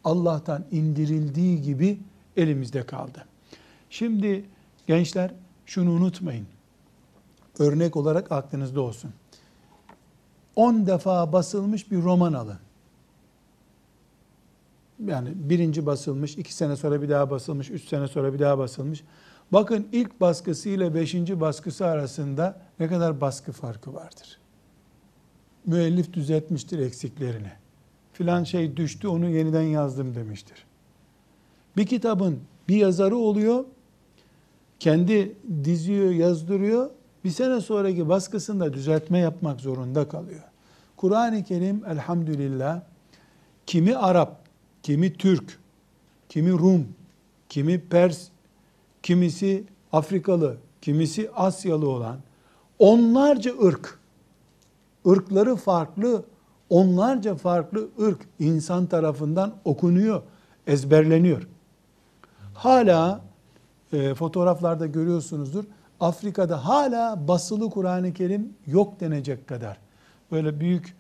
Allah'tan 0.04 0.66
indirildiği 0.72 1.62
gibi 1.62 2.00
elimizde 2.38 2.86
kaldı. 2.86 3.26
Şimdi 3.90 4.46
gençler 4.88 5.32
şunu 5.66 5.92
unutmayın. 5.92 6.48
Örnek 7.60 7.96
olarak 7.96 8.32
aklınızda 8.32 8.82
olsun. 8.82 9.12
10 10.56 10.88
defa 10.88 11.34
basılmış 11.34 11.92
bir 11.92 12.02
roman 12.02 12.34
alın. 12.34 12.60
Yani 15.08 15.30
birinci 15.36 15.86
basılmış, 15.86 16.38
iki 16.38 16.54
sene 16.54 16.76
sonra 16.76 17.02
bir 17.02 17.10
daha 17.10 17.30
basılmış, 17.30 17.70
üç 17.70 17.88
sene 17.88 18.08
sonra 18.08 18.34
bir 18.34 18.40
daha 18.40 18.58
basılmış. 18.58 19.04
Bakın 19.52 19.88
ilk 19.92 20.22
baskısı 20.22 20.70
ile 20.70 20.94
beşinci 20.94 21.42
baskısı 21.42 21.86
arasında 21.86 22.62
ne 22.80 22.88
kadar 22.88 23.22
baskı 23.22 23.52
farkı 23.52 23.94
vardır. 23.94 24.40
Müellif 25.66 26.14
düzeltmiştir 26.14 26.80
eksiklerini. 26.80 27.52
Filan 28.14 28.44
şey 28.44 28.78
düştü 28.78 29.08
onu 29.08 29.30
yeniden 29.30 29.62
yazdım 29.62 30.16
demiştir. 30.16 30.66
Bir 31.78 31.86
kitabın 31.86 32.40
bir 32.68 32.76
yazarı 32.76 33.16
oluyor, 33.16 33.66
kendi 34.80 35.36
diziyor, 35.64 36.12
yazdırıyor, 36.12 36.90
bir 37.24 37.30
sene 37.30 37.62
sonraki 37.62 38.10
baskısında 38.10 38.74
düzeltme 38.74 39.20
yapmak 39.20 39.62
zorunda 39.62 40.10
kalıyor. 40.10 40.44
Kur'an-ı 40.98 41.44
Kerim 41.44 41.86
elhamdülillah 41.86 42.82
kimi 43.66 43.98
Arap, 43.98 44.43
kimi 44.84 45.14
Türk, 45.14 45.60
kimi 46.30 46.52
Rum, 46.52 46.88
kimi 47.50 47.80
Pers, 47.80 48.28
kimisi 49.04 49.64
Afrikalı, 49.92 50.58
kimisi 50.82 51.32
Asyalı 51.36 51.90
olan 51.90 52.20
onlarca 52.80 53.52
ırk, 53.64 54.00
ırkları 55.08 55.56
farklı, 55.56 56.26
onlarca 56.70 57.36
farklı 57.36 57.90
ırk 58.02 58.20
insan 58.40 58.86
tarafından 58.86 59.56
okunuyor, 59.66 60.22
ezberleniyor. 60.68 61.48
Hala 62.54 63.22
e, 63.94 64.14
fotoğraflarda 64.14 64.86
görüyorsunuzdur. 64.86 65.64
Afrika'da 66.00 66.66
hala 66.66 67.28
basılı 67.28 67.70
Kur'an-ı 67.70 68.14
Kerim 68.14 68.54
yok 68.68 69.00
denecek 69.00 69.48
kadar. 69.48 69.78
Böyle 70.32 70.60
büyük 70.60 70.96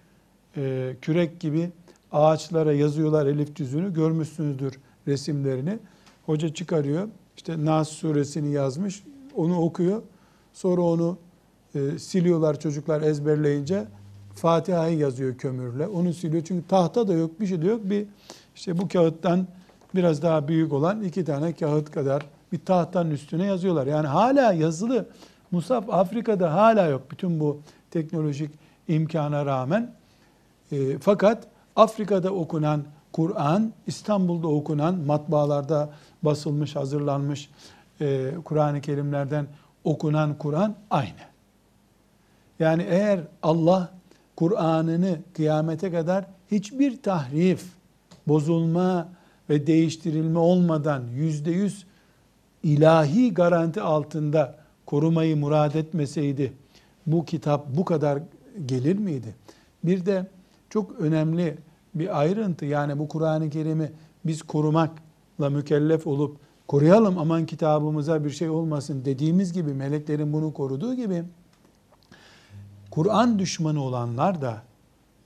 e, 0.57 0.95
kürek 1.01 1.39
gibi 1.39 1.71
ağaçlara 2.13 2.73
yazıyorlar 2.73 3.25
elif 3.25 3.55
cüzünü. 3.55 3.93
Görmüşsünüzdür 3.93 4.79
resimlerini. 5.07 5.79
Hoca 6.25 6.53
çıkarıyor. 6.53 7.07
İşte 7.37 7.65
Nas 7.65 7.89
suresini 7.89 8.53
yazmış. 8.53 9.03
Onu 9.35 9.59
okuyor. 9.59 10.01
Sonra 10.53 10.81
onu 10.81 11.17
e, 11.75 11.99
siliyorlar 11.99 12.59
çocuklar 12.59 13.01
ezberleyince. 13.01 13.85
Fatiha'yı 14.35 14.97
yazıyor 14.97 15.37
kömürle. 15.37 15.87
Onu 15.87 16.13
siliyor. 16.13 16.43
Çünkü 16.43 16.67
tahta 16.67 17.07
da 17.07 17.13
yok, 17.13 17.39
bir 17.39 17.47
şey 17.47 17.61
de 17.61 17.67
yok. 17.67 17.81
Bir 17.83 18.05
işte 18.55 18.77
bu 18.77 18.87
kağıttan 18.87 19.47
biraz 19.95 20.21
daha 20.21 20.47
büyük 20.47 20.73
olan 20.73 21.03
iki 21.03 21.25
tane 21.25 21.53
kağıt 21.53 21.91
kadar 21.91 22.25
bir 22.51 22.59
tahtanın 22.59 23.11
üstüne 23.11 23.45
yazıyorlar. 23.45 23.87
Yani 23.87 24.07
hala 24.07 24.53
yazılı 24.53 25.09
Musaf 25.51 25.89
Afrika'da 25.89 26.53
hala 26.53 26.87
yok 26.87 27.01
bütün 27.11 27.39
bu 27.39 27.59
teknolojik 27.91 28.51
imkana 28.87 29.45
rağmen. 29.45 29.93
E, 30.71 30.97
fakat 30.97 31.47
Afrika'da 31.75 32.31
okunan 32.31 32.83
Kur'an, 33.11 33.73
İstanbul'da 33.87 34.47
okunan 34.47 34.95
matbaalarda 34.95 35.89
basılmış, 36.23 36.75
hazırlanmış 36.75 37.49
e, 38.01 38.31
Kur'an-ı 38.45 38.81
Kerimlerden 38.81 39.47
okunan 39.83 40.37
Kur'an 40.37 40.75
aynı. 40.89 41.23
Yani 42.59 42.85
eğer 42.89 43.19
Allah 43.43 43.89
Kur'an'ını 44.35 45.17
kıyamete 45.33 45.91
kadar 45.91 46.25
hiçbir 46.51 47.01
tahrif, 47.01 47.65
bozulma 48.27 49.09
ve 49.49 49.67
değiştirilme 49.67 50.39
olmadan 50.39 51.03
yüzde 51.15 51.51
yüz 51.51 51.85
ilahi 52.63 53.33
garanti 53.33 53.81
altında 53.81 54.55
korumayı 54.85 55.37
murad 55.37 55.73
etmeseydi 55.73 56.53
bu 57.07 57.25
kitap 57.25 57.67
bu 57.67 57.85
kadar 57.85 58.19
gelir 58.65 58.97
miydi? 58.97 59.35
Bir 59.83 60.05
de 60.05 60.27
çok 60.73 60.99
önemli 60.99 61.57
bir 61.95 62.19
ayrıntı 62.19 62.65
yani 62.65 62.99
bu 62.99 63.07
Kur'an-ı 63.07 63.49
Kerim'i 63.49 63.91
biz 64.25 64.41
korumakla 64.41 65.49
mükellef 65.49 66.07
olup 66.07 66.37
koruyalım 66.67 67.17
aman 67.17 67.45
kitabımıza 67.45 68.23
bir 68.23 68.29
şey 68.29 68.49
olmasın 68.49 69.05
dediğimiz 69.05 69.53
gibi 69.53 69.73
meleklerin 69.73 70.33
bunu 70.33 70.53
koruduğu 70.53 70.93
gibi 70.93 71.23
Kur'an 72.91 73.39
düşmanı 73.39 73.83
olanlar 73.83 74.41
da 74.41 74.61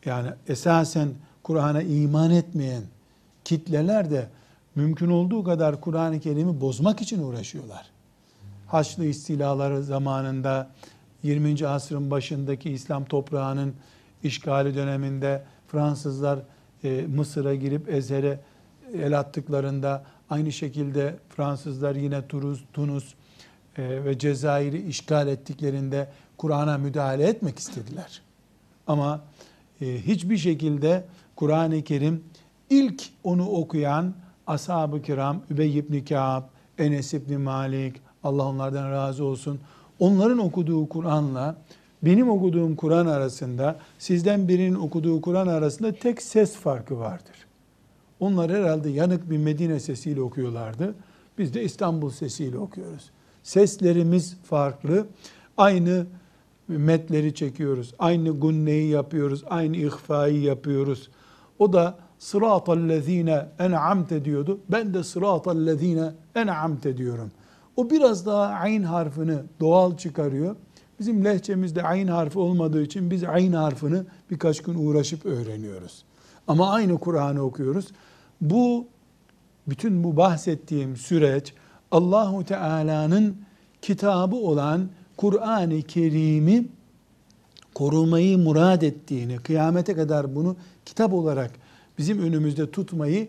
yani 0.05 0.29
esasen 0.47 1.09
Kur'an'a 1.43 1.81
iman 1.81 2.31
etmeyen 2.31 2.83
kitleler 3.45 4.11
de 4.11 4.27
mümkün 4.75 5.09
olduğu 5.09 5.43
kadar 5.43 5.81
Kur'an-ı 5.81 6.19
Kerim'i 6.19 6.61
bozmak 6.61 7.01
için 7.01 7.23
uğraşıyorlar. 7.23 7.85
Haçlı 8.67 9.05
istilaları 9.05 9.83
zamanında 9.83 10.69
20. 11.23 11.67
asrın 11.67 12.11
başındaki 12.11 12.69
İslam 12.69 13.05
toprağının 13.05 13.73
işgali 14.23 14.75
döneminde 14.75 15.43
Fransızlar 15.67 16.39
e, 16.83 17.05
Mısır'a 17.15 17.55
girip 17.55 17.89
Ezher'e 17.89 18.39
el 18.93 19.19
attıklarında 19.19 20.03
aynı 20.29 20.51
şekilde 20.51 21.15
Fransızlar 21.29 21.95
yine 21.95 22.27
Turuz, 22.27 22.63
Tunus 22.73 23.13
e, 23.77 24.05
ve 24.05 24.19
Cezayir'i 24.19 24.87
işgal 24.87 25.27
ettiklerinde 25.27 26.09
Kur'an'a 26.37 26.77
müdahale 26.77 27.27
etmek 27.27 27.59
istediler. 27.59 28.21
Ama 28.87 29.21
e, 29.81 29.85
hiçbir 29.85 30.37
şekilde 30.37 31.05
Kur'an-ı 31.35 31.83
Kerim 31.83 32.23
ilk 32.69 33.03
onu 33.23 33.49
okuyan 33.49 34.13
ashab-ı 34.47 35.01
kiram, 35.01 35.41
Übey 35.49 35.77
ibn 35.77 36.05
Ka'b, 36.05 36.43
Enes 36.77 37.13
ibn 37.13 37.41
Malik, 37.41 38.01
Allah 38.23 38.45
onlardan 38.45 38.91
razı 38.91 39.23
olsun. 39.23 39.59
Onların 39.99 40.37
okuduğu 40.37 40.89
Kur'an'la 40.89 41.55
benim 42.01 42.29
okuduğum 42.29 42.75
Kur'an 42.75 43.05
arasında, 43.05 43.79
sizden 43.99 44.47
birinin 44.47 44.75
okuduğu 44.75 45.21
Kur'an 45.21 45.47
arasında 45.47 45.91
tek 45.91 46.21
ses 46.21 46.55
farkı 46.55 46.99
vardır. 46.99 47.47
Onlar 48.19 48.51
herhalde 48.51 48.89
yanık 48.89 49.29
bir 49.29 49.37
Medine 49.37 49.79
sesiyle 49.79 50.21
okuyorlardı. 50.21 50.95
Biz 51.37 51.53
de 51.53 51.63
İstanbul 51.63 52.09
sesiyle 52.09 52.57
okuyoruz. 52.57 53.11
Seslerimiz 53.43 54.37
farklı. 54.43 55.07
Aynı 55.57 56.05
metleri 56.67 57.33
çekiyoruz. 57.33 57.93
Aynı 57.99 58.39
gunneyi 58.39 58.89
yapıyoruz. 58.89 59.43
Aynı 59.49 59.77
ihfayı 59.77 60.41
yapıyoruz. 60.41 61.09
O 61.59 61.73
da 61.73 61.97
sıratallezine 62.19 63.45
en'amte 63.59 64.25
diyordu. 64.25 64.59
Ben 64.69 64.93
de 64.93 65.03
sıratallezine 65.03 66.11
en'amte 66.35 66.97
diyorum. 66.97 67.31
O 67.75 67.89
biraz 67.89 68.25
daha 68.25 68.45
ayn 68.45 68.83
harfini 68.83 69.37
doğal 69.59 69.97
çıkarıyor. 69.97 70.55
Bizim 70.99 71.25
lehçemizde 71.25 71.83
ayn 71.83 72.07
harfi 72.07 72.39
olmadığı 72.39 72.83
için 72.83 73.11
biz 73.11 73.23
ayn 73.23 73.53
harfini 73.53 73.99
birkaç 74.31 74.61
gün 74.61 74.75
uğraşıp 74.75 75.25
öğreniyoruz. 75.25 76.03
Ama 76.47 76.71
aynı 76.71 76.99
Kur'an'ı 76.99 77.41
okuyoruz. 77.41 77.87
Bu 78.41 78.87
bütün 79.67 80.03
bu 80.03 80.17
bahsettiğim 80.17 80.97
süreç 80.97 81.53
Allahu 81.91 82.45
Teala'nın 82.45 83.37
kitabı 83.81 84.35
olan 84.35 84.89
Kur'an-ı 85.17 85.81
Kerim'i 85.81 86.67
korumayı 87.75 88.37
murad 88.37 88.81
ettiğini, 88.81 89.37
kıyamete 89.37 89.95
kadar 89.95 90.35
bunu 90.35 90.55
kitap 90.85 91.13
olarak 91.13 91.51
bizim 91.97 92.19
önümüzde 92.19 92.71
tutmayı 92.71 93.27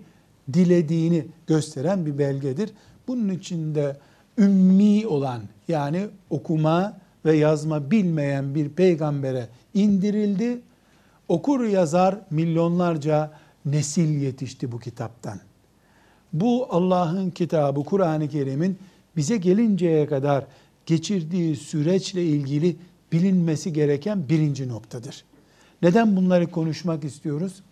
dilediğini 0.53 1.27
gösteren 1.47 2.07
bir 2.07 2.19
belgedir. 2.19 2.71
Bunun 3.09 3.29
içinde 3.29 3.97
ümmi 4.39 5.07
olan 5.07 5.41
yani 5.69 6.07
okuma 6.31 6.99
ve 7.29 7.37
yazma 7.37 7.91
bilmeyen 7.91 8.55
bir 8.55 8.69
peygambere 8.69 9.49
indirildi. 9.75 10.61
Okur 11.29 11.65
yazar 11.65 12.21
milyonlarca 12.31 13.33
nesil 13.65 14.23
yetişti 14.23 14.73
bu 14.73 14.79
kitaptan. 14.79 15.41
Bu 16.33 16.67
Allah'ın 16.71 17.31
kitabı 17.31 17.85
Kur'an-ı 17.85 18.29
Kerim'in 18.29 18.79
bize 19.17 19.37
gelinceye 19.37 20.07
kadar 20.07 20.45
geçirdiği 20.87 21.57
süreçle 21.57 22.25
ilgili 22.25 22.77
bilinmesi 23.13 23.73
gereken 23.73 24.29
birinci 24.29 24.69
noktadır. 24.69 25.25
Neden 25.83 26.17
bunları 26.17 26.51
konuşmak 26.51 27.05
istiyoruz? 27.05 27.63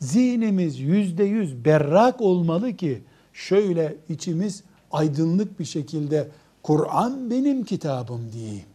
Zihnimiz 0.00 0.78
yüzde 0.78 1.24
yüz 1.24 1.64
berrak 1.64 2.20
olmalı 2.20 2.76
ki 2.76 3.02
şöyle 3.32 3.96
içimiz 4.08 4.62
aydınlık 4.92 5.60
bir 5.60 5.64
şekilde 5.64 6.28
Kur'an 6.62 7.30
benim 7.30 7.64
kitabım 7.64 8.32
diyeyim. 8.32 8.73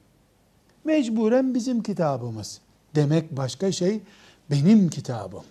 Mecburen 0.89 1.55
bizim 1.55 1.83
kitabımız. 1.83 2.61
Demek 2.95 3.37
başka 3.37 3.71
şey 3.71 3.99
benim 4.51 4.89
kitabım. 4.89 5.43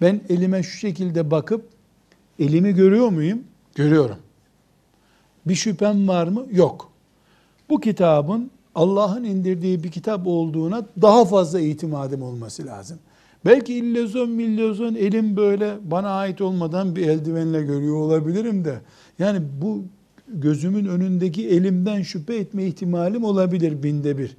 Ben 0.00 0.20
elime 0.28 0.62
şu 0.62 0.78
şekilde 0.78 1.30
bakıp 1.30 1.68
elimi 2.38 2.74
görüyor 2.74 3.08
muyum? 3.08 3.44
Görüyorum. 3.74 4.16
Bir 5.46 5.54
şüphem 5.54 6.08
var 6.08 6.26
mı? 6.26 6.46
Yok. 6.50 6.90
Bu 7.70 7.80
kitabın 7.80 8.50
Allah'ın 8.74 9.24
indirdiği 9.24 9.84
bir 9.84 9.90
kitap 9.90 10.26
olduğuna 10.26 10.86
daha 11.02 11.24
fazla 11.24 11.60
itimadım 11.60 12.22
olması 12.22 12.66
lazım. 12.66 12.98
Belki 13.44 13.74
illezon 13.74 14.30
millezon 14.30 14.94
elim 14.94 15.36
böyle 15.36 15.78
bana 15.84 16.10
ait 16.10 16.40
olmadan 16.40 16.96
bir 16.96 17.08
eldivenle 17.08 17.62
görüyor 17.62 17.96
olabilirim 17.96 18.64
de. 18.64 18.80
Yani 19.18 19.42
bu 19.62 19.84
gözümün 20.34 20.84
önündeki 20.84 21.48
elimden 21.48 22.02
şüphe 22.02 22.36
etme 22.36 22.64
ihtimalim 22.64 23.24
olabilir 23.24 23.82
binde 23.82 24.18
bir. 24.18 24.36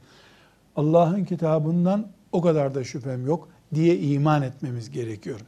Allah'ın 0.75 1.25
kitabından 1.25 2.07
o 2.31 2.41
kadar 2.41 2.75
da 2.75 2.83
şüphem 2.83 3.25
yok 3.25 3.49
diye 3.73 3.99
iman 3.99 4.41
etmemiz 4.41 4.91
gerekiyor. 4.91 5.39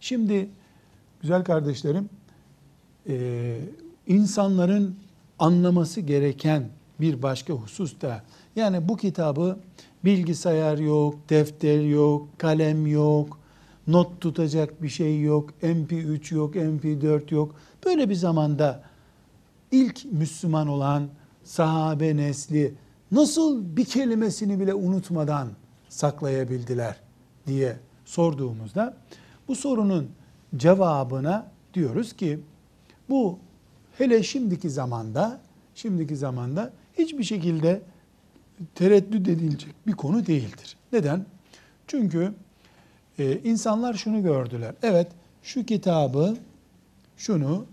Şimdi 0.00 0.48
güzel 1.20 1.44
kardeşlerim, 1.44 2.08
e, 3.08 3.56
insanların 4.06 4.96
anlaması 5.38 6.00
gereken 6.00 6.68
bir 7.00 7.22
başka 7.22 7.52
husus 7.52 8.00
da 8.00 8.22
yani 8.56 8.88
bu 8.88 8.96
kitabı 8.96 9.58
bilgisayar 10.04 10.78
yok, 10.78 11.14
defter 11.30 11.80
yok, 11.80 12.28
kalem 12.38 12.86
yok, 12.86 13.38
not 13.86 14.20
tutacak 14.20 14.82
bir 14.82 14.88
şey 14.88 15.22
yok, 15.22 15.50
MP3 15.62 16.34
yok, 16.34 16.56
MP4 16.56 17.34
yok. 17.34 17.54
Böyle 17.84 18.10
bir 18.10 18.14
zamanda 18.14 18.82
ilk 19.76 20.04
Müslüman 20.12 20.68
olan 20.68 21.08
sahabe 21.44 22.16
nesli 22.16 22.74
nasıl 23.12 23.76
bir 23.76 23.84
kelimesini 23.84 24.60
bile 24.60 24.74
unutmadan 24.74 25.48
saklayabildiler 25.88 26.96
diye 27.46 27.76
sorduğumuzda 28.04 28.96
bu 29.48 29.56
sorunun 29.56 30.10
cevabına 30.56 31.50
diyoruz 31.74 32.12
ki 32.12 32.40
bu 33.08 33.38
hele 33.98 34.22
şimdiki 34.22 34.70
zamanda 34.70 35.40
şimdiki 35.74 36.16
zamanda 36.16 36.72
hiçbir 36.98 37.24
şekilde 37.24 37.82
tereddüt 38.74 39.28
edilecek 39.28 39.74
bir 39.86 39.92
konu 39.92 40.26
değildir. 40.26 40.76
Neden? 40.92 41.26
Çünkü 41.86 42.32
e, 43.18 43.38
insanlar 43.38 43.94
şunu 43.94 44.22
gördüler. 44.22 44.74
Evet 44.82 45.08
şu 45.42 45.66
kitabı 45.66 46.36
şunu 47.16 47.66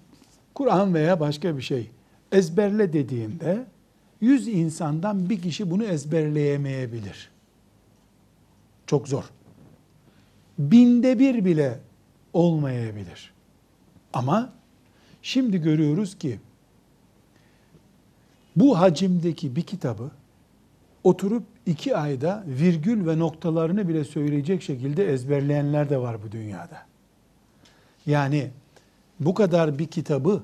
Kur'an 0.53 0.93
veya 0.93 1.19
başka 1.19 1.57
bir 1.57 1.61
şey 1.61 1.91
ezberle 2.31 2.93
dediğinde 2.93 3.65
yüz 4.21 4.47
insandan 4.47 5.29
bir 5.29 5.41
kişi 5.41 5.71
bunu 5.71 5.83
ezberleyemeyebilir. 5.83 7.29
Çok 8.87 9.07
zor. 9.07 9.23
Binde 10.59 11.19
bir 11.19 11.45
bile 11.45 11.79
olmayabilir. 12.33 13.33
Ama 14.13 14.53
şimdi 15.21 15.61
görüyoruz 15.61 16.17
ki 16.17 16.39
bu 18.55 18.79
hacimdeki 18.79 19.55
bir 19.55 19.61
kitabı 19.61 20.11
oturup 21.03 21.43
iki 21.65 21.97
ayda 21.97 22.43
virgül 22.47 23.07
ve 23.07 23.19
noktalarını 23.19 23.87
bile 23.87 24.03
söyleyecek 24.03 24.63
şekilde 24.63 25.13
ezberleyenler 25.13 25.89
de 25.89 25.97
var 25.97 26.23
bu 26.23 26.31
dünyada. 26.31 26.85
Yani 28.05 28.51
bu 29.19 29.33
kadar 29.33 29.79
bir 29.79 29.87
kitabı 29.87 30.43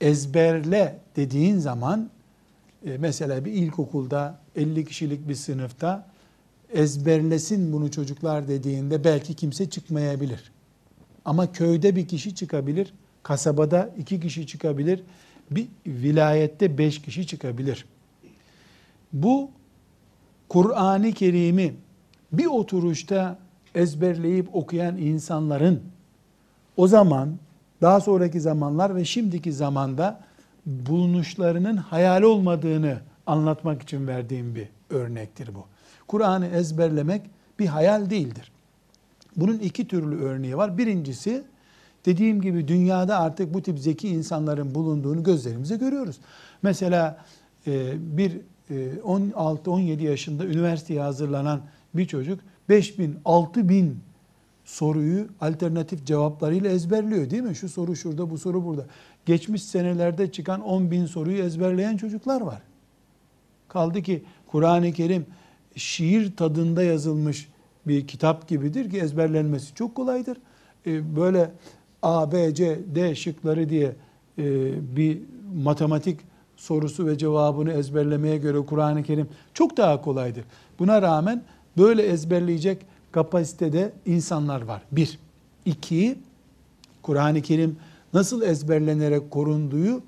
ezberle 0.00 0.98
dediğin 1.16 1.58
zaman 1.58 2.10
e, 2.86 2.98
mesela 2.98 3.44
bir 3.44 3.52
ilkokulda 3.52 4.38
50 4.56 4.84
kişilik 4.84 5.28
bir 5.28 5.34
sınıfta 5.34 6.06
ezberlesin 6.72 7.72
bunu 7.72 7.90
çocuklar 7.90 8.48
dediğinde 8.48 9.04
belki 9.04 9.34
kimse 9.34 9.70
çıkmayabilir. 9.70 10.52
Ama 11.24 11.52
köyde 11.52 11.96
bir 11.96 12.08
kişi 12.08 12.34
çıkabilir, 12.34 12.94
kasabada 13.22 13.90
iki 13.98 14.20
kişi 14.20 14.46
çıkabilir, 14.46 15.02
bir 15.50 15.68
vilayette 15.86 16.78
beş 16.78 17.02
kişi 17.02 17.26
çıkabilir. 17.26 17.84
Bu 19.12 19.50
Kur'an-ı 20.48 21.12
Kerim'i 21.12 21.74
bir 22.32 22.46
oturuşta 22.46 23.38
ezberleyip 23.74 24.56
okuyan 24.56 24.96
insanların 24.96 25.82
o 26.76 26.88
zaman 26.88 27.36
daha 27.82 28.00
sonraki 28.00 28.40
zamanlar 28.40 28.96
ve 28.96 29.04
şimdiki 29.04 29.52
zamanda 29.52 30.20
bulunuşlarının 30.66 31.76
hayal 31.76 32.22
olmadığını 32.22 32.98
anlatmak 33.26 33.82
için 33.82 34.06
verdiğim 34.06 34.54
bir 34.54 34.68
örnektir 34.90 35.54
bu. 35.54 35.64
Kur'an'ı 36.08 36.46
ezberlemek 36.46 37.22
bir 37.58 37.66
hayal 37.66 38.10
değildir. 38.10 38.52
Bunun 39.36 39.58
iki 39.58 39.88
türlü 39.88 40.20
örneği 40.20 40.56
var. 40.56 40.78
Birincisi 40.78 41.44
dediğim 42.06 42.40
gibi 42.40 42.68
dünyada 42.68 43.18
artık 43.18 43.54
bu 43.54 43.62
tip 43.62 43.78
zeki 43.78 44.08
insanların 44.08 44.74
bulunduğunu 44.74 45.22
gözlerimize 45.22 45.76
görüyoruz. 45.76 46.16
Mesela 46.62 47.24
e, 47.66 47.92
bir 48.18 48.40
16-17 48.70 50.00
e, 50.00 50.04
yaşında 50.04 50.46
üniversiteye 50.46 51.00
hazırlanan 51.00 51.60
bir 51.94 52.06
çocuk 52.06 52.40
5000, 52.68 53.16
6000 53.24 53.98
soruyu 54.68 55.26
alternatif 55.40 56.06
cevaplarıyla 56.06 56.70
ezberliyor 56.70 57.30
değil 57.30 57.42
mi? 57.42 57.56
Şu 57.56 57.68
soru 57.68 57.96
şurada, 57.96 58.30
bu 58.30 58.38
soru 58.38 58.64
burada. 58.64 58.86
Geçmiş 59.26 59.62
senelerde 59.62 60.32
çıkan 60.32 60.60
10 60.60 60.90
bin 60.90 61.06
soruyu 61.06 61.42
ezberleyen 61.42 61.96
çocuklar 61.96 62.40
var. 62.40 62.62
Kaldı 63.68 64.02
ki 64.02 64.24
Kur'an-ı 64.46 64.92
Kerim 64.92 65.26
şiir 65.76 66.36
tadında 66.36 66.82
yazılmış 66.82 67.48
bir 67.86 68.06
kitap 68.06 68.48
gibidir 68.48 68.90
ki 68.90 68.98
ezberlenmesi 68.98 69.74
çok 69.74 69.94
kolaydır. 69.94 70.36
E, 70.86 71.16
böyle 71.16 71.50
A, 72.02 72.32
B, 72.32 72.54
C, 72.54 72.78
D 72.94 73.14
şıkları 73.14 73.68
diye 73.68 73.96
e, 74.38 74.46
bir 74.96 75.18
matematik 75.54 76.20
sorusu 76.56 77.06
ve 77.06 77.18
cevabını 77.18 77.72
ezberlemeye 77.72 78.36
göre 78.36 78.58
Kur'an-ı 78.66 79.02
Kerim 79.02 79.28
çok 79.54 79.76
daha 79.76 80.00
kolaydır. 80.00 80.44
Buna 80.78 81.02
rağmen 81.02 81.42
böyle 81.78 82.02
ezberleyecek 82.02 82.86
kapasitede 83.12 83.92
insanlar 84.06 84.62
var. 84.62 84.82
Bir. 84.92 85.18
İki, 85.64 86.18
Kur'an-ı 87.02 87.42
Kerim 87.42 87.76
nasıl 88.14 88.42
ezberlenerek 88.42 89.30
korunduğu 89.30 90.02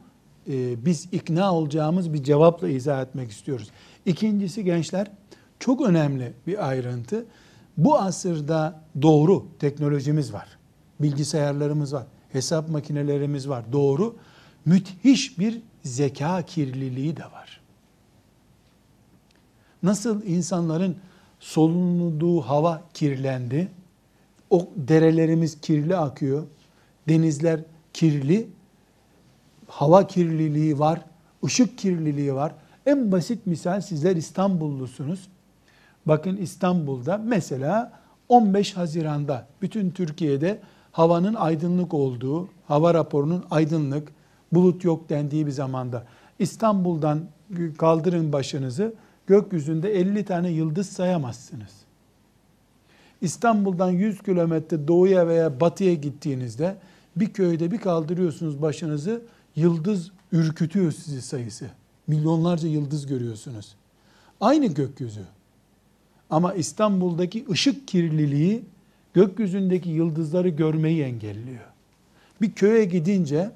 e, 0.49 0.85
biz 0.85 1.09
ikna 1.13 1.55
olacağımız 1.55 2.13
bir 2.13 2.23
cevapla 2.23 2.69
izah 2.69 3.03
etmek 3.03 3.31
istiyoruz. 3.31 3.71
İkincisi 4.07 4.65
gençler 4.65 5.11
çok 5.59 5.81
önemli 5.81 6.33
bir 6.47 6.69
ayrıntı. 6.69 7.27
Bu 7.77 7.99
asırda 7.99 8.83
doğru 9.03 9.47
teknolojimiz 9.59 10.33
var. 10.33 10.49
Bilgisayarlarımız 11.01 11.93
var. 11.93 12.07
Hesap 12.33 12.69
makinelerimiz 12.69 13.49
var. 13.49 13.73
Doğru. 13.73 14.17
Müthiş 14.65 15.39
bir 15.39 15.63
zeka 15.83 16.43
kirliliği 16.43 17.17
de 17.17 17.25
var. 17.25 17.61
Nasıl 19.83 20.23
insanların 20.23 20.97
solunuduğu 21.41 22.41
hava 22.41 22.83
kirlendi, 22.95 23.69
o 24.51 24.69
derelerimiz 24.77 25.61
kirli 25.61 25.97
akıyor, 25.97 26.43
denizler 27.09 27.61
kirli, 27.93 28.49
hava 29.69 30.07
kirliliği 30.07 30.79
var, 30.79 31.01
ışık 31.45 31.79
kirliliği 31.79 32.35
var. 32.35 32.53
En 32.87 33.13
basit 33.13 33.47
misal 33.47 33.81
sizler 33.81 34.17
İstanbullusunuz. 34.17 35.29
Bakın 36.07 36.37
İstanbul'da 36.37 37.19
mesela 37.19 37.93
15 38.29 38.77
Haziran'da 38.77 39.47
bütün 39.63 39.91
Türkiye'de 39.91 40.61
havanın 40.93 41.35
aydınlık 41.35 41.95
olduğu, 41.95 42.49
hava 42.69 42.95
raporunun 42.95 43.45
aydınlık, 43.51 44.13
bulut 44.53 44.85
yok 44.85 45.09
dendiği 45.09 45.47
bir 45.47 45.51
zamanda 45.51 46.07
İstanbul'dan 46.39 47.21
kaldırın 47.79 48.33
başınızı 48.33 48.95
gökyüzünde 49.31 49.93
50 50.01 50.25
tane 50.25 50.51
yıldız 50.51 50.89
sayamazsınız. 50.89 51.71
İstanbul'dan 53.21 53.91
100 53.91 54.23
kilometre 54.23 54.89
doğuya 54.89 55.29
veya 55.29 55.61
batıya 55.61 55.95
gittiğinizde 55.95 56.77
bir 57.17 57.33
köyde 57.33 57.71
bir 57.71 57.79
kaldırıyorsunuz 57.79 58.63
başınızı 58.63 59.23
yıldız 59.57 60.11
ürkütüyor 60.33 60.93
sizi 60.93 61.23
sayısı. 61.23 61.71
Milyonlarca 62.07 62.69
yıldız 62.69 63.07
görüyorsunuz. 63.07 63.75
Aynı 64.41 64.67
gökyüzü. 64.67 65.25
Ama 66.31 66.55
İstanbul'daki 66.55 67.47
ışık 67.51 67.89
kirliliği 67.89 68.65
gökyüzündeki 69.15 69.91
yıldızları 69.91 70.49
görmeyi 70.49 71.03
engelliyor. 71.03 71.65
Bir 72.41 72.53
köye 72.53 72.85
gidince 72.85 73.51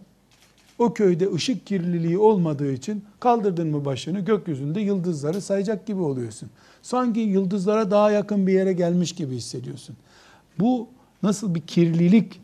o 0.79 0.95
köyde 0.95 1.33
ışık 1.33 1.67
kirliliği 1.67 2.19
olmadığı 2.19 2.73
için 2.73 3.05
kaldırdın 3.21 3.69
mı 3.69 3.85
başını 3.85 4.21
gökyüzünde 4.21 4.81
yıldızları 4.81 5.41
sayacak 5.41 5.87
gibi 5.87 6.01
oluyorsun. 6.01 6.51
Sanki 6.83 7.21
yıldızlara 7.21 7.91
daha 7.91 8.11
yakın 8.11 8.47
bir 8.47 8.53
yere 8.53 8.73
gelmiş 8.73 9.13
gibi 9.13 9.35
hissediyorsun. 9.37 9.97
Bu 10.59 10.89
nasıl 11.23 11.55
bir 11.55 11.61
kirlilik 11.61 12.41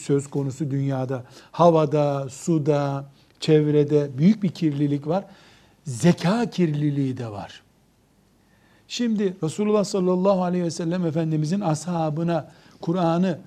söz 0.00 0.26
konusu 0.30 0.70
dünyada? 0.70 1.24
Havada, 1.52 2.28
suda, 2.28 3.06
çevrede 3.40 4.10
büyük 4.18 4.42
bir 4.42 4.48
kirlilik 4.48 5.06
var. 5.06 5.24
Zeka 5.84 6.50
kirliliği 6.50 7.16
de 7.16 7.28
var. 7.28 7.62
Şimdi 8.88 9.36
Resulullah 9.42 9.84
sallallahu 9.84 10.42
aleyhi 10.42 10.64
ve 10.64 10.70
sellem 10.70 11.06
Efendimizin 11.06 11.60
ashabına 11.60 12.50
Kur'an'ı 12.80 13.38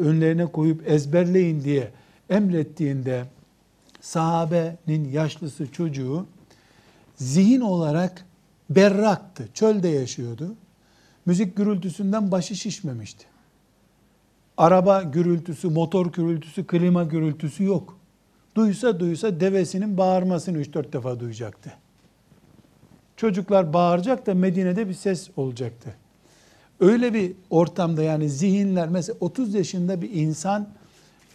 önlerine 0.00 0.46
koyup 0.46 0.90
ezberleyin 0.90 1.64
diye 1.64 1.90
emrettiğinde 2.30 3.24
sahabenin 4.00 5.10
yaşlısı 5.12 5.72
çocuğu 5.72 6.26
zihin 7.16 7.60
olarak 7.60 8.26
berraktı. 8.70 9.48
Çölde 9.54 9.88
yaşıyordu. 9.88 10.54
Müzik 11.26 11.56
gürültüsünden 11.56 12.30
başı 12.30 12.56
şişmemişti. 12.56 13.26
Araba 14.56 15.02
gürültüsü, 15.02 15.68
motor 15.68 16.12
gürültüsü, 16.12 16.66
klima 16.66 17.04
gürültüsü 17.04 17.64
yok. 17.64 17.98
Duysa 18.54 19.00
duysa 19.00 19.40
devesinin 19.40 19.98
bağırmasını 19.98 20.58
3-4 20.58 20.92
defa 20.92 21.20
duyacaktı. 21.20 21.72
Çocuklar 23.16 23.72
bağıracak 23.72 24.26
da 24.26 24.34
Medine'de 24.34 24.88
bir 24.88 24.94
ses 24.94 25.30
olacaktı. 25.36 25.94
Öyle 26.80 27.14
bir 27.14 27.32
ortamda 27.50 28.02
yani 28.02 28.28
zihinler 28.28 28.88
mesela 28.88 29.16
30 29.20 29.54
yaşında 29.54 30.02
bir 30.02 30.10
insan 30.12 30.68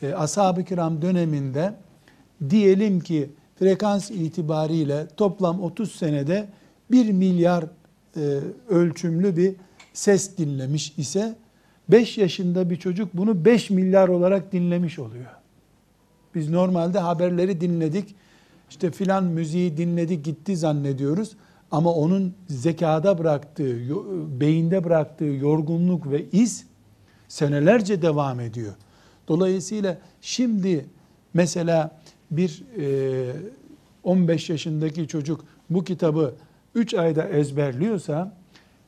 e, 0.01 0.13
ashab-ı 0.13 0.63
kiram 0.63 1.01
döneminde 1.01 1.73
diyelim 2.49 2.99
ki 2.99 3.29
frekans 3.59 4.11
itibariyle 4.11 5.07
toplam 5.17 5.61
30 5.61 5.91
senede 5.91 6.47
1 6.91 7.11
milyar 7.11 7.63
e, 8.17 8.39
ölçümlü 8.69 9.37
bir 9.37 9.55
ses 9.93 10.37
dinlemiş 10.37 10.93
ise 10.97 11.35
5 11.89 12.17
yaşında 12.17 12.69
bir 12.69 12.75
çocuk 12.75 13.13
bunu 13.13 13.45
5 13.45 13.69
milyar 13.69 14.07
olarak 14.07 14.51
dinlemiş 14.51 14.99
oluyor. 14.99 15.31
Biz 16.35 16.49
normalde 16.49 16.99
haberleri 16.99 17.61
dinledik, 17.61 18.15
işte 18.69 18.91
filan 18.91 19.23
müziği 19.23 19.77
dinledik 19.77 20.25
gitti 20.25 20.57
zannediyoruz. 20.57 21.35
Ama 21.71 21.93
onun 21.93 22.33
zekada 22.47 23.17
bıraktığı, 23.17 23.79
beyinde 24.39 24.83
bıraktığı 24.83 25.25
yorgunluk 25.25 26.11
ve 26.11 26.25
iz 26.31 26.65
senelerce 27.27 28.01
devam 28.01 28.39
ediyor. 28.39 28.73
Dolayısıyla 29.27 29.97
şimdi 30.21 30.85
mesela 31.33 31.99
bir 32.31 32.63
15 34.03 34.49
yaşındaki 34.49 35.07
çocuk 35.07 35.45
bu 35.69 35.83
kitabı 35.83 36.35
3 36.75 36.93
ayda 36.93 37.29
ezberliyorsa 37.29 38.33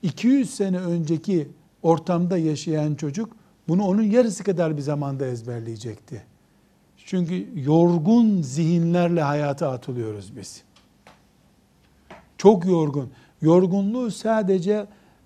200 0.02 0.50
sene 0.50 0.78
önceki 0.80 1.48
ortamda 1.84 2.38
yaşayan 2.38 2.96
çocuk 2.96 3.36
bunu 3.68 3.84
onun 3.84 4.04
yarısı 4.04 4.44
kadar 4.44 4.78
bir 4.78 4.82
zamanda 4.82 5.26
ezberleyecekti. 5.26 6.24
Çünkü 7.06 7.48
yorgun 7.56 8.42
zihinlerle 8.42 9.22
hayata 9.22 9.72
atılıyoruz 9.72 10.38
biz. 10.38 10.64
Çok 12.38 12.66
yorgun. 12.66 13.10
Yorgunluğu 13.42 14.12
sadece 14.12 14.86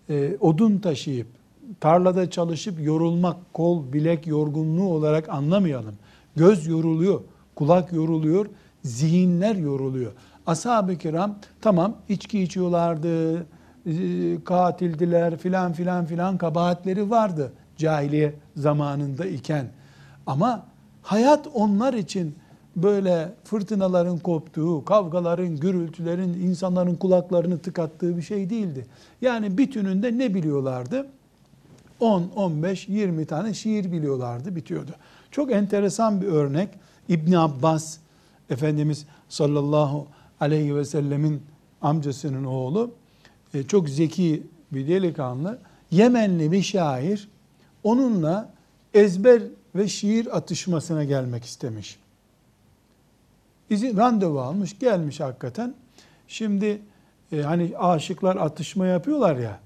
e, 0.10 0.38
odun 0.39 0.78
taşıyıp, 0.78 1.28
tarlada 1.80 2.30
çalışıp 2.30 2.82
yorulmak, 2.82 3.54
kol, 3.54 3.93
bilek 3.93 4.28
yorgunluğu 4.28 4.89
olarak 4.89 5.30
anlamayalım. 5.30 5.95
Göz 6.36 6.67
yoruluyor, 6.67 7.21
kulak 7.56 7.93
yoruluyor, 7.93 8.45
zihinler 8.84 9.56
yoruluyor. 9.56 10.12
Ashab-ı 10.47 10.95
kiram 10.95 11.36
tamam 11.62 11.95
içki 12.10 12.43
içiyorlardı, 12.43 13.38
e, 13.39 13.43
katildiler 14.45 15.38
filan 15.38 15.73
filan 15.73 16.06
filan 16.06 16.38
kabahatleri 16.38 17.10
vardı 17.10 17.54
cahiliye 17.78 18.34
zamanında 18.56 19.26
iken. 19.26 19.67
Ama 20.28 20.65
hayat 21.02 21.47
onlar 21.54 21.93
için 21.93 22.36
böyle 22.76 23.34
fırtınaların 23.43 24.19
koptuğu, 24.19 24.86
kavgaların, 24.86 25.58
gürültülerin, 25.58 26.34
insanların 26.34 26.95
kulaklarını 26.95 27.60
tıkattığı 27.60 28.17
bir 28.17 28.21
şey 28.21 28.49
değildi. 28.49 28.86
Yani 29.21 29.58
bütününde 29.58 30.17
ne 30.17 30.34
biliyorlardı? 30.34 31.08
10, 31.99 32.32
15, 32.36 32.89
20 32.89 33.25
tane 33.25 33.53
şiir 33.53 33.91
biliyorlardı, 33.91 34.56
bitiyordu. 34.56 34.91
Çok 35.32 35.51
enteresan 35.51 36.21
bir 36.21 36.27
örnek. 36.27 36.69
İbn 37.10 37.34
Abbas 37.34 37.97
Efendimiz 38.49 39.06
sallallahu 39.29 40.08
aleyhi 40.39 40.75
ve 40.75 40.86
sellemin 40.86 41.41
amcasının 41.82 42.43
oğlu 42.43 42.91
e, 43.53 43.63
çok 43.63 43.89
zeki 43.89 44.43
bir 44.71 44.88
delikanlı. 44.88 45.60
Yemenli 45.91 46.51
bir 46.51 46.62
şair 46.62 47.29
onunla 47.84 48.49
ezber 48.93 49.41
ve 49.75 49.88
şiir 49.88 50.38
atışmasına 50.38 51.03
gelmek 51.03 51.45
istemiş 51.45 51.97
izin 53.73 53.97
randevu 53.97 54.39
almış, 54.39 54.79
gelmiş 54.79 55.19
hakikaten. 55.19 55.73
Şimdi 56.27 56.82
e, 57.32 57.41
hani 57.41 57.77
aşıklar 57.77 58.36
atışma 58.36 58.86
yapıyorlar 58.86 59.36
ya. 59.36 59.60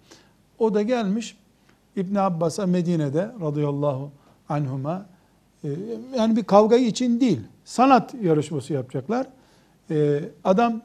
O 0.59 0.73
da 0.73 0.81
gelmiş 0.81 1.37
İbn 1.97 2.15
Abbas'a 2.15 2.65
Medine'de 2.65 3.31
radıyallahu 3.41 4.11
anhuma 4.49 5.05
e, 5.63 5.69
yani 6.17 6.35
bir 6.35 6.43
kavga 6.43 6.77
için 6.77 7.19
değil, 7.19 7.39
sanat 7.65 8.15
yarışması 8.21 8.73
yapacaklar. 8.73 9.27
E, 9.91 10.19
adam 10.43 10.81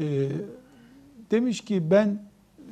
e, 0.00 0.28
demiş 1.30 1.60
ki 1.60 1.90
ben 1.90 2.22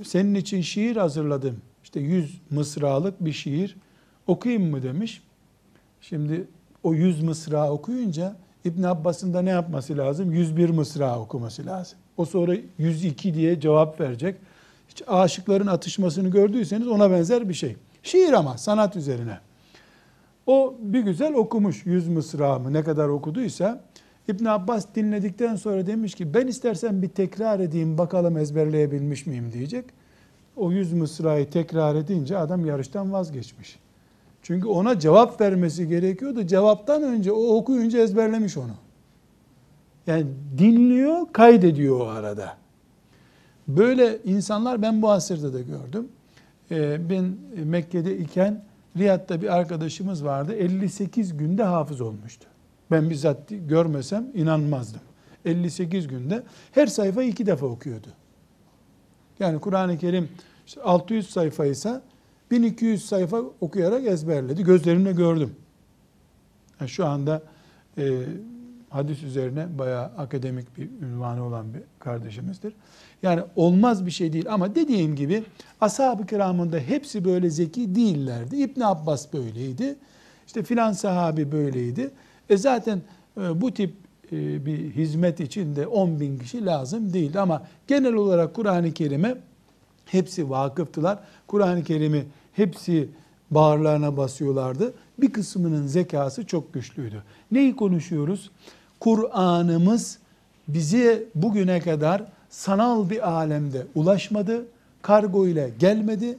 senin 0.02 0.34
için 0.34 0.60
şiir 0.60 0.96
hazırladım. 0.96 1.56
İşte 1.84 2.00
yüz 2.00 2.40
mısralık 2.50 3.24
bir 3.24 3.32
şiir 3.32 3.76
okuyayım 4.26 4.70
mı 4.70 4.82
demiş. 4.82 5.22
Şimdi 6.00 6.48
o 6.82 6.94
yüz 6.94 7.22
mısra 7.22 7.70
okuyunca 7.70 8.36
İbn 8.64 8.82
Abbas'ın 8.82 9.34
da 9.34 9.42
ne 9.42 9.50
yapması 9.50 9.96
lazım? 9.96 10.32
101 10.32 10.70
mısra 10.70 11.18
okuması 11.20 11.66
lazım. 11.66 11.98
O 12.16 12.24
sonra 12.24 12.56
102 12.78 13.34
diye 13.34 13.60
cevap 13.60 14.00
verecek. 14.00 14.36
Hiç 14.88 15.02
aşıkların 15.06 15.66
atışmasını 15.66 16.28
gördüyseniz 16.28 16.88
ona 16.88 17.10
benzer 17.10 17.48
bir 17.48 17.54
şey. 17.54 17.76
Şiir 18.02 18.32
ama 18.32 18.58
sanat 18.58 18.96
üzerine. 18.96 19.38
O 20.46 20.74
bir 20.80 21.00
güzel 21.00 21.34
okumuş 21.34 21.86
100 21.86 22.08
mısra 22.08 22.58
mı 22.58 22.72
ne 22.72 22.82
kadar 22.82 23.08
okuduysa 23.08 23.84
İbn 24.28 24.44
Abbas 24.44 24.86
dinledikten 24.94 25.56
sonra 25.56 25.86
demiş 25.86 26.14
ki 26.14 26.34
ben 26.34 26.46
istersen 26.46 27.02
bir 27.02 27.08
tekrar 27.08 27.60
edeyim 27.60 27.98
bakalım 27.98 28.36
ezberleyebilmiş 28.36 29.26
miyim 29.26 29.52
diyecek. 29.52 29.84
O 30.56 30.72
100 30.72 30.92
mısrayı 30.92 31.50
tekrar 31.50 31.94
edince 31.94 32.38
adam 32.38 32.66
yarıştan 32.66 33.12
vazgeçmiş. 33.12 33.78
Çünkü 34.42 34.68
ona 34.68 34.98
cevap 34.98 35.40
vermesi 35.40 35.88
gerekiyordu. 35.88 36.46
Cevaptan 36.46 37.02
önce 37.02 37.32
o 37.32 37.56
okuyunca 37.56 37.98
ezberlemiş 37.98 38.56
onu. 38.56 38.74
Yani 40.06 40.26
dinliyor, 40.58 41.26
kaydediyor 41.32 42.00
o 42.00 42.06
arada. 42.06 42.56
Böyle 43.68 44.18
insanlar 44.24 44.82
ben 44.82 45.02
bu 45.02 45.10
asırda 45.10 45.52
da 45.52 45.60
gördüm. 45.60 46.08
Ee, 46.70 47.10
ben 47.10 47.36
Mekke'de 47.64 48.18
iken 48.18 48.64
Riyad'da 48.96 49.42
bir 49.42 49.56
arkadaşımız 49.56 50.24
vardı. 50.24 50.54
58 50.54 51.36
günde 51.36 51.62
hafız 51.62 52.00
olmuştu. 52.00 52.46
Ben 52.90 53.10
bizzat 53.10 53.38
görmesem 53.48 54.26
inanmazdım. 54.34 55.00
58 55.44 56.08
günde 56.08 56.42
her 56.72 56.86
sayfa 56.86 57.22
iki 57.22 57.46
defa 57.46 57.66
okuyordu. 57.66 58.06
Yani 59.40 59.60
Kur'an-ı 59.60 59.98
Kerim 59.98 60.28
işte 60.66 60.82
600 60.82 61.30
sayfaysa 61.30 62.02
1200 62.50 63.04
sayfa 63.04 63.42
okuyarak 63.60 64.06
ezberledi. 64.06 64.64
Gözlerimle 64.64 65.12
gördüm. 65.12 65.56
Yani 66.80 66.88
şu 66.88 67.06
anda 67.06 67.42
e, 67.98 68.22
hadis 68.90 69.22
üzerine 69.22 69.78
bayağı 69.78 70.04
akademik 70.04 70.78
bir 70.78 70.90
ünvanı 71.02 71.44
olan 71.44 71.74
bir 71.74 71.82
kardeşimizdir. 71.98 72.72
Yani 73.22 73.42
olmaz 73.56 74.06
bir 74.06 74.10
şey 74.10 74.32
değil 74.32 74.52
ama 74.52 74.74
dediğim 74.74 75.16
gibi 75.16 75.44
ashab-ı 75.80 76.26
kiramın 76.26 76.72
da 76.72 76.78
hepsi 76.78 77.24
böyle 77.24 77.50
zeki 77.50 77.94
değillerdi. 77.94 78.56
İbn 78.56 78.80
Abbas 78.80 79.32
böyleydi. 79.32 79.96
İşte 80.46 80.62
filan 80.62 80.92
sahabi 80.92 81.52
böyleydi. 81.52 82.10
E 82.50 82.56
zaten 82.56 83.02
e, 83.40 83.60
bu 83.60 83.74
tip 83.74 83.94
e, 84.32 84.66
bir 84.66 84.90
hizmet 84.90 85.40
için 85.40 85.76
de 85.76 85.86
10 85.86 86.20
bin 86.20 86.38
kişi 86.38 86.66
lazım 86.66 87.12
değildi. 87.12 87.40
Ama 87.40 87.62
genel 87.86 88.14
olarak 88.14 88.54
Kur'an-ı 88.54 88.92
Kerim'e 88.92 89.36
hepsi 90.06 90.50
vakıftılar. 90.50 91.18
Kur'an-ı 91.46 91.84
Kerim'i 91.84 92.24
hepsi 92.52 93.08
bağırlarına 93.50 94.16
basıyorlardı. 94.16 94.94
Bir 95.18 95.32
kısmının 95.32 95.86
zekası 95.86 96.46
çok 96.46 96.74
güçlüydü. 96.74 97.22
Neyi 97.52 97.76
konuşuyoruz? 97.76 98.50
Kur'an'ımız 99.00 100.18
bize 100.68 101.24
bugüne 101.34 101.80
kadar 101.80 102.24
sanal 102.50 103.10
bir 103.10 103.28
alemde 103.28 103.86
ulaşmadı. 103.94 104.64
Kargo 105.02 105.46
ile 105.46 105.70
gelmedi. 105.78 106.38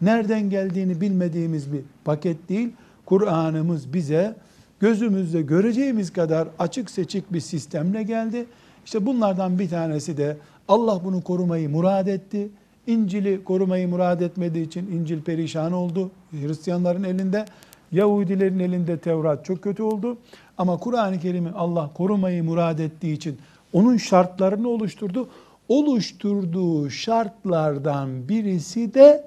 Nereden 0.00 0.50
geldiğini 0.50 1.00
bilmediğimiz 1.00 1.72
bir 1.72 1.80
paket 2.04 2.48
değil. 2.48 2.72
Kur'an'ımız 3.06 3.92
bize 3.92 4.34
gözümüzde 4.80 5.42
göreceğimiz 5.42 6.12
kadar 6.12 6.48
açık 6.58 6.90
seçik 6.90 7.32
bir 7.32 7.40
sistemle 7.40 8.02
geldi. 8.02 8.46
İşte 8.84 9.06
bunlardan 9.06 9.58
bir 9.58 9.68
tanesi 9.68 10.16
de 10.16 10.36
Allah 10.68 11.00
bunu 11.04 11.22
korumayı 11.22 11.68
murad 11.68 12.06
etti. 12.06 12.48
İncil'i 12.86 13.44
korumayı 13.44 13.88
murad 13.88 14.20
etmediği 14.20 14.66
için 14.66 14.90
İncil 14.90 15.22
perişan 15.22 15.72
oldu. 15.72 16.10
Hristiyanların 16.30 17.04
elinde, 17.04 17.44
Yahudilerin 17.92 18.58
elinde 18.58 18.98
Tevrat 18.98 19.44
çok 19.44 19.62
kötü 19.62 19.82
oldu. 19.82 20.18
Ama 20.58 20.76
Kur'an-ı 20.76 21.20
Kerim'i 21.20 21.50
Allah 21.50 21.90
korumayı 21.94 22.44
murad 22.44 22.78
ettiği 22.78 23.14
için 23.14 23.38
onun 23.72 23.96
şartlarını 23.96 24.68
oluşturdu. 24.68 25.28
Oluşturduğu 25.68 26.90
şartlardan 26.90 28.28
birisi 28.28 28.94
de 28.94 29.24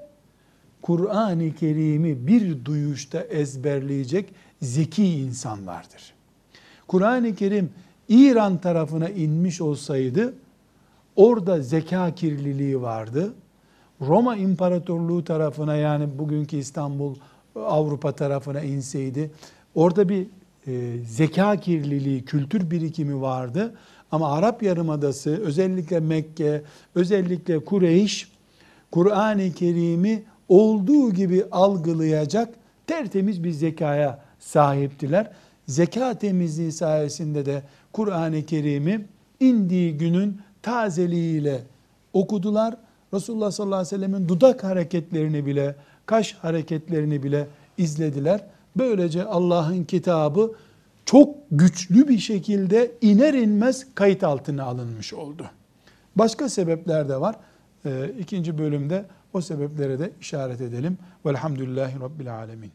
Kur'an-ı 0.82 1.54
Kerim'i 1.54 2.26
bir 2.26 2.64
duyuşta 2.64 3.20
ezberleyecek 3.20 4.34
zeki 4.62 5.04
insanlardır. 5.04 6.14
Kur'an-ı 6.86 7.34
Kerim 7.34 7.70
İran 8.08 8.58
tarafına 8.58 9.08
inmiş 9.08 9.60
olsaydı 9.60 10.34
Orada 11.16 11.62
zeka 11.62 12.14
kirliliği 12.14 12.82
vardı. 12.82 13.34
Roma 14.00 14.36
İmparatorluğu 14.36 15.24
tarafına 15.24 15.76
yani 15.76 16.18
bugünkü 16.18 16.56
İstanbul 16.56 17.14
Avrupa 17.56 18.12
tarafına 18.12 18.60
inseydi 18.60 19.30
orada 19.74 20.08
bir 20.08 20.26
e, 20.66 20.98
zeka 21.04 21.56
kirliliği, 21.56 22.24
kültür 22.24 22.70
birikimi 22.70 23.20
vardı. 23.20 23.74
Ama 24.12 24.32
Arap 24.32 24.62
Yarımadası 24.62 25.30
özellikle 25.30 26.00
Mekke, 26.00 26.62
özellikle 26.94 27.64
Kureyş 27.64 28.28
Kur'an-ı 28.90 29.52
Kerim'i 29.52 30.22
olduğu 30.48 31.12
gibi 31.12 31.44
algılayacak 31.50 32.54
tertemiz 32.86 33.44
bir 33.44 33.50
zekaya 33.50 34.18
sahiptiler. 34.38 35.30
Zeka 35.66 36.14
temizliği 36.14 36.72
sayesinde 36.72 37.46
de 37.46 37.62
Kur'an-ı 37.92 38.46
Kerim'i 38.46 39.06
indiği 39.40 39.98
günün 39.98 40.40
tazeliğiyle 40.62 41.62
okudular. 42.12 42.76
Resulullah 43.14 43.50
sallallahu 43.50 43.78
aleyhi 43.78 43.94
ve 43.94 43.98
sellemin 43.98 44.28
dudak 44.28 44.64
hareketlerini 44.64 45.46
bile, 45.46 45.76
kaş 46.06 46.34
hareketlerini 46.34 47.22
bile 47.22 47.46
izlediler. 47.78 48.44
Böylece 48.76 49.24
Allah'ın 49.24 49.84
kitabı 49.84 50.52
çok 51.10 51.36
güçlü 51.50 52.08
bir 52.08 52.18
şekilde 52.18 52.92
iner 53.00 53.34
inmez 53.34 53.86
kayıt 53.94 54.24
altına 54.24 54.64
alınmış 54.64 55.14
oldu. 55.14 55.50
Başka 56.16 56.48
sebepler 56.48 57.08
de 57.08 57.20
var. 57.20 57.36
Ee, 57.84 58.10
ikinci 58.18 58.58
bölümde 58.58 59.04
o 59.32 59.40
sebeplere 59.40 59.98
de 59.98 60.10
işaret 60.20 60.60
edelim. 60.60 60.98
Velhamdülillahi 61.26 62.00
Rabbil 62.00 62.34
Alemin. 62.34 62.70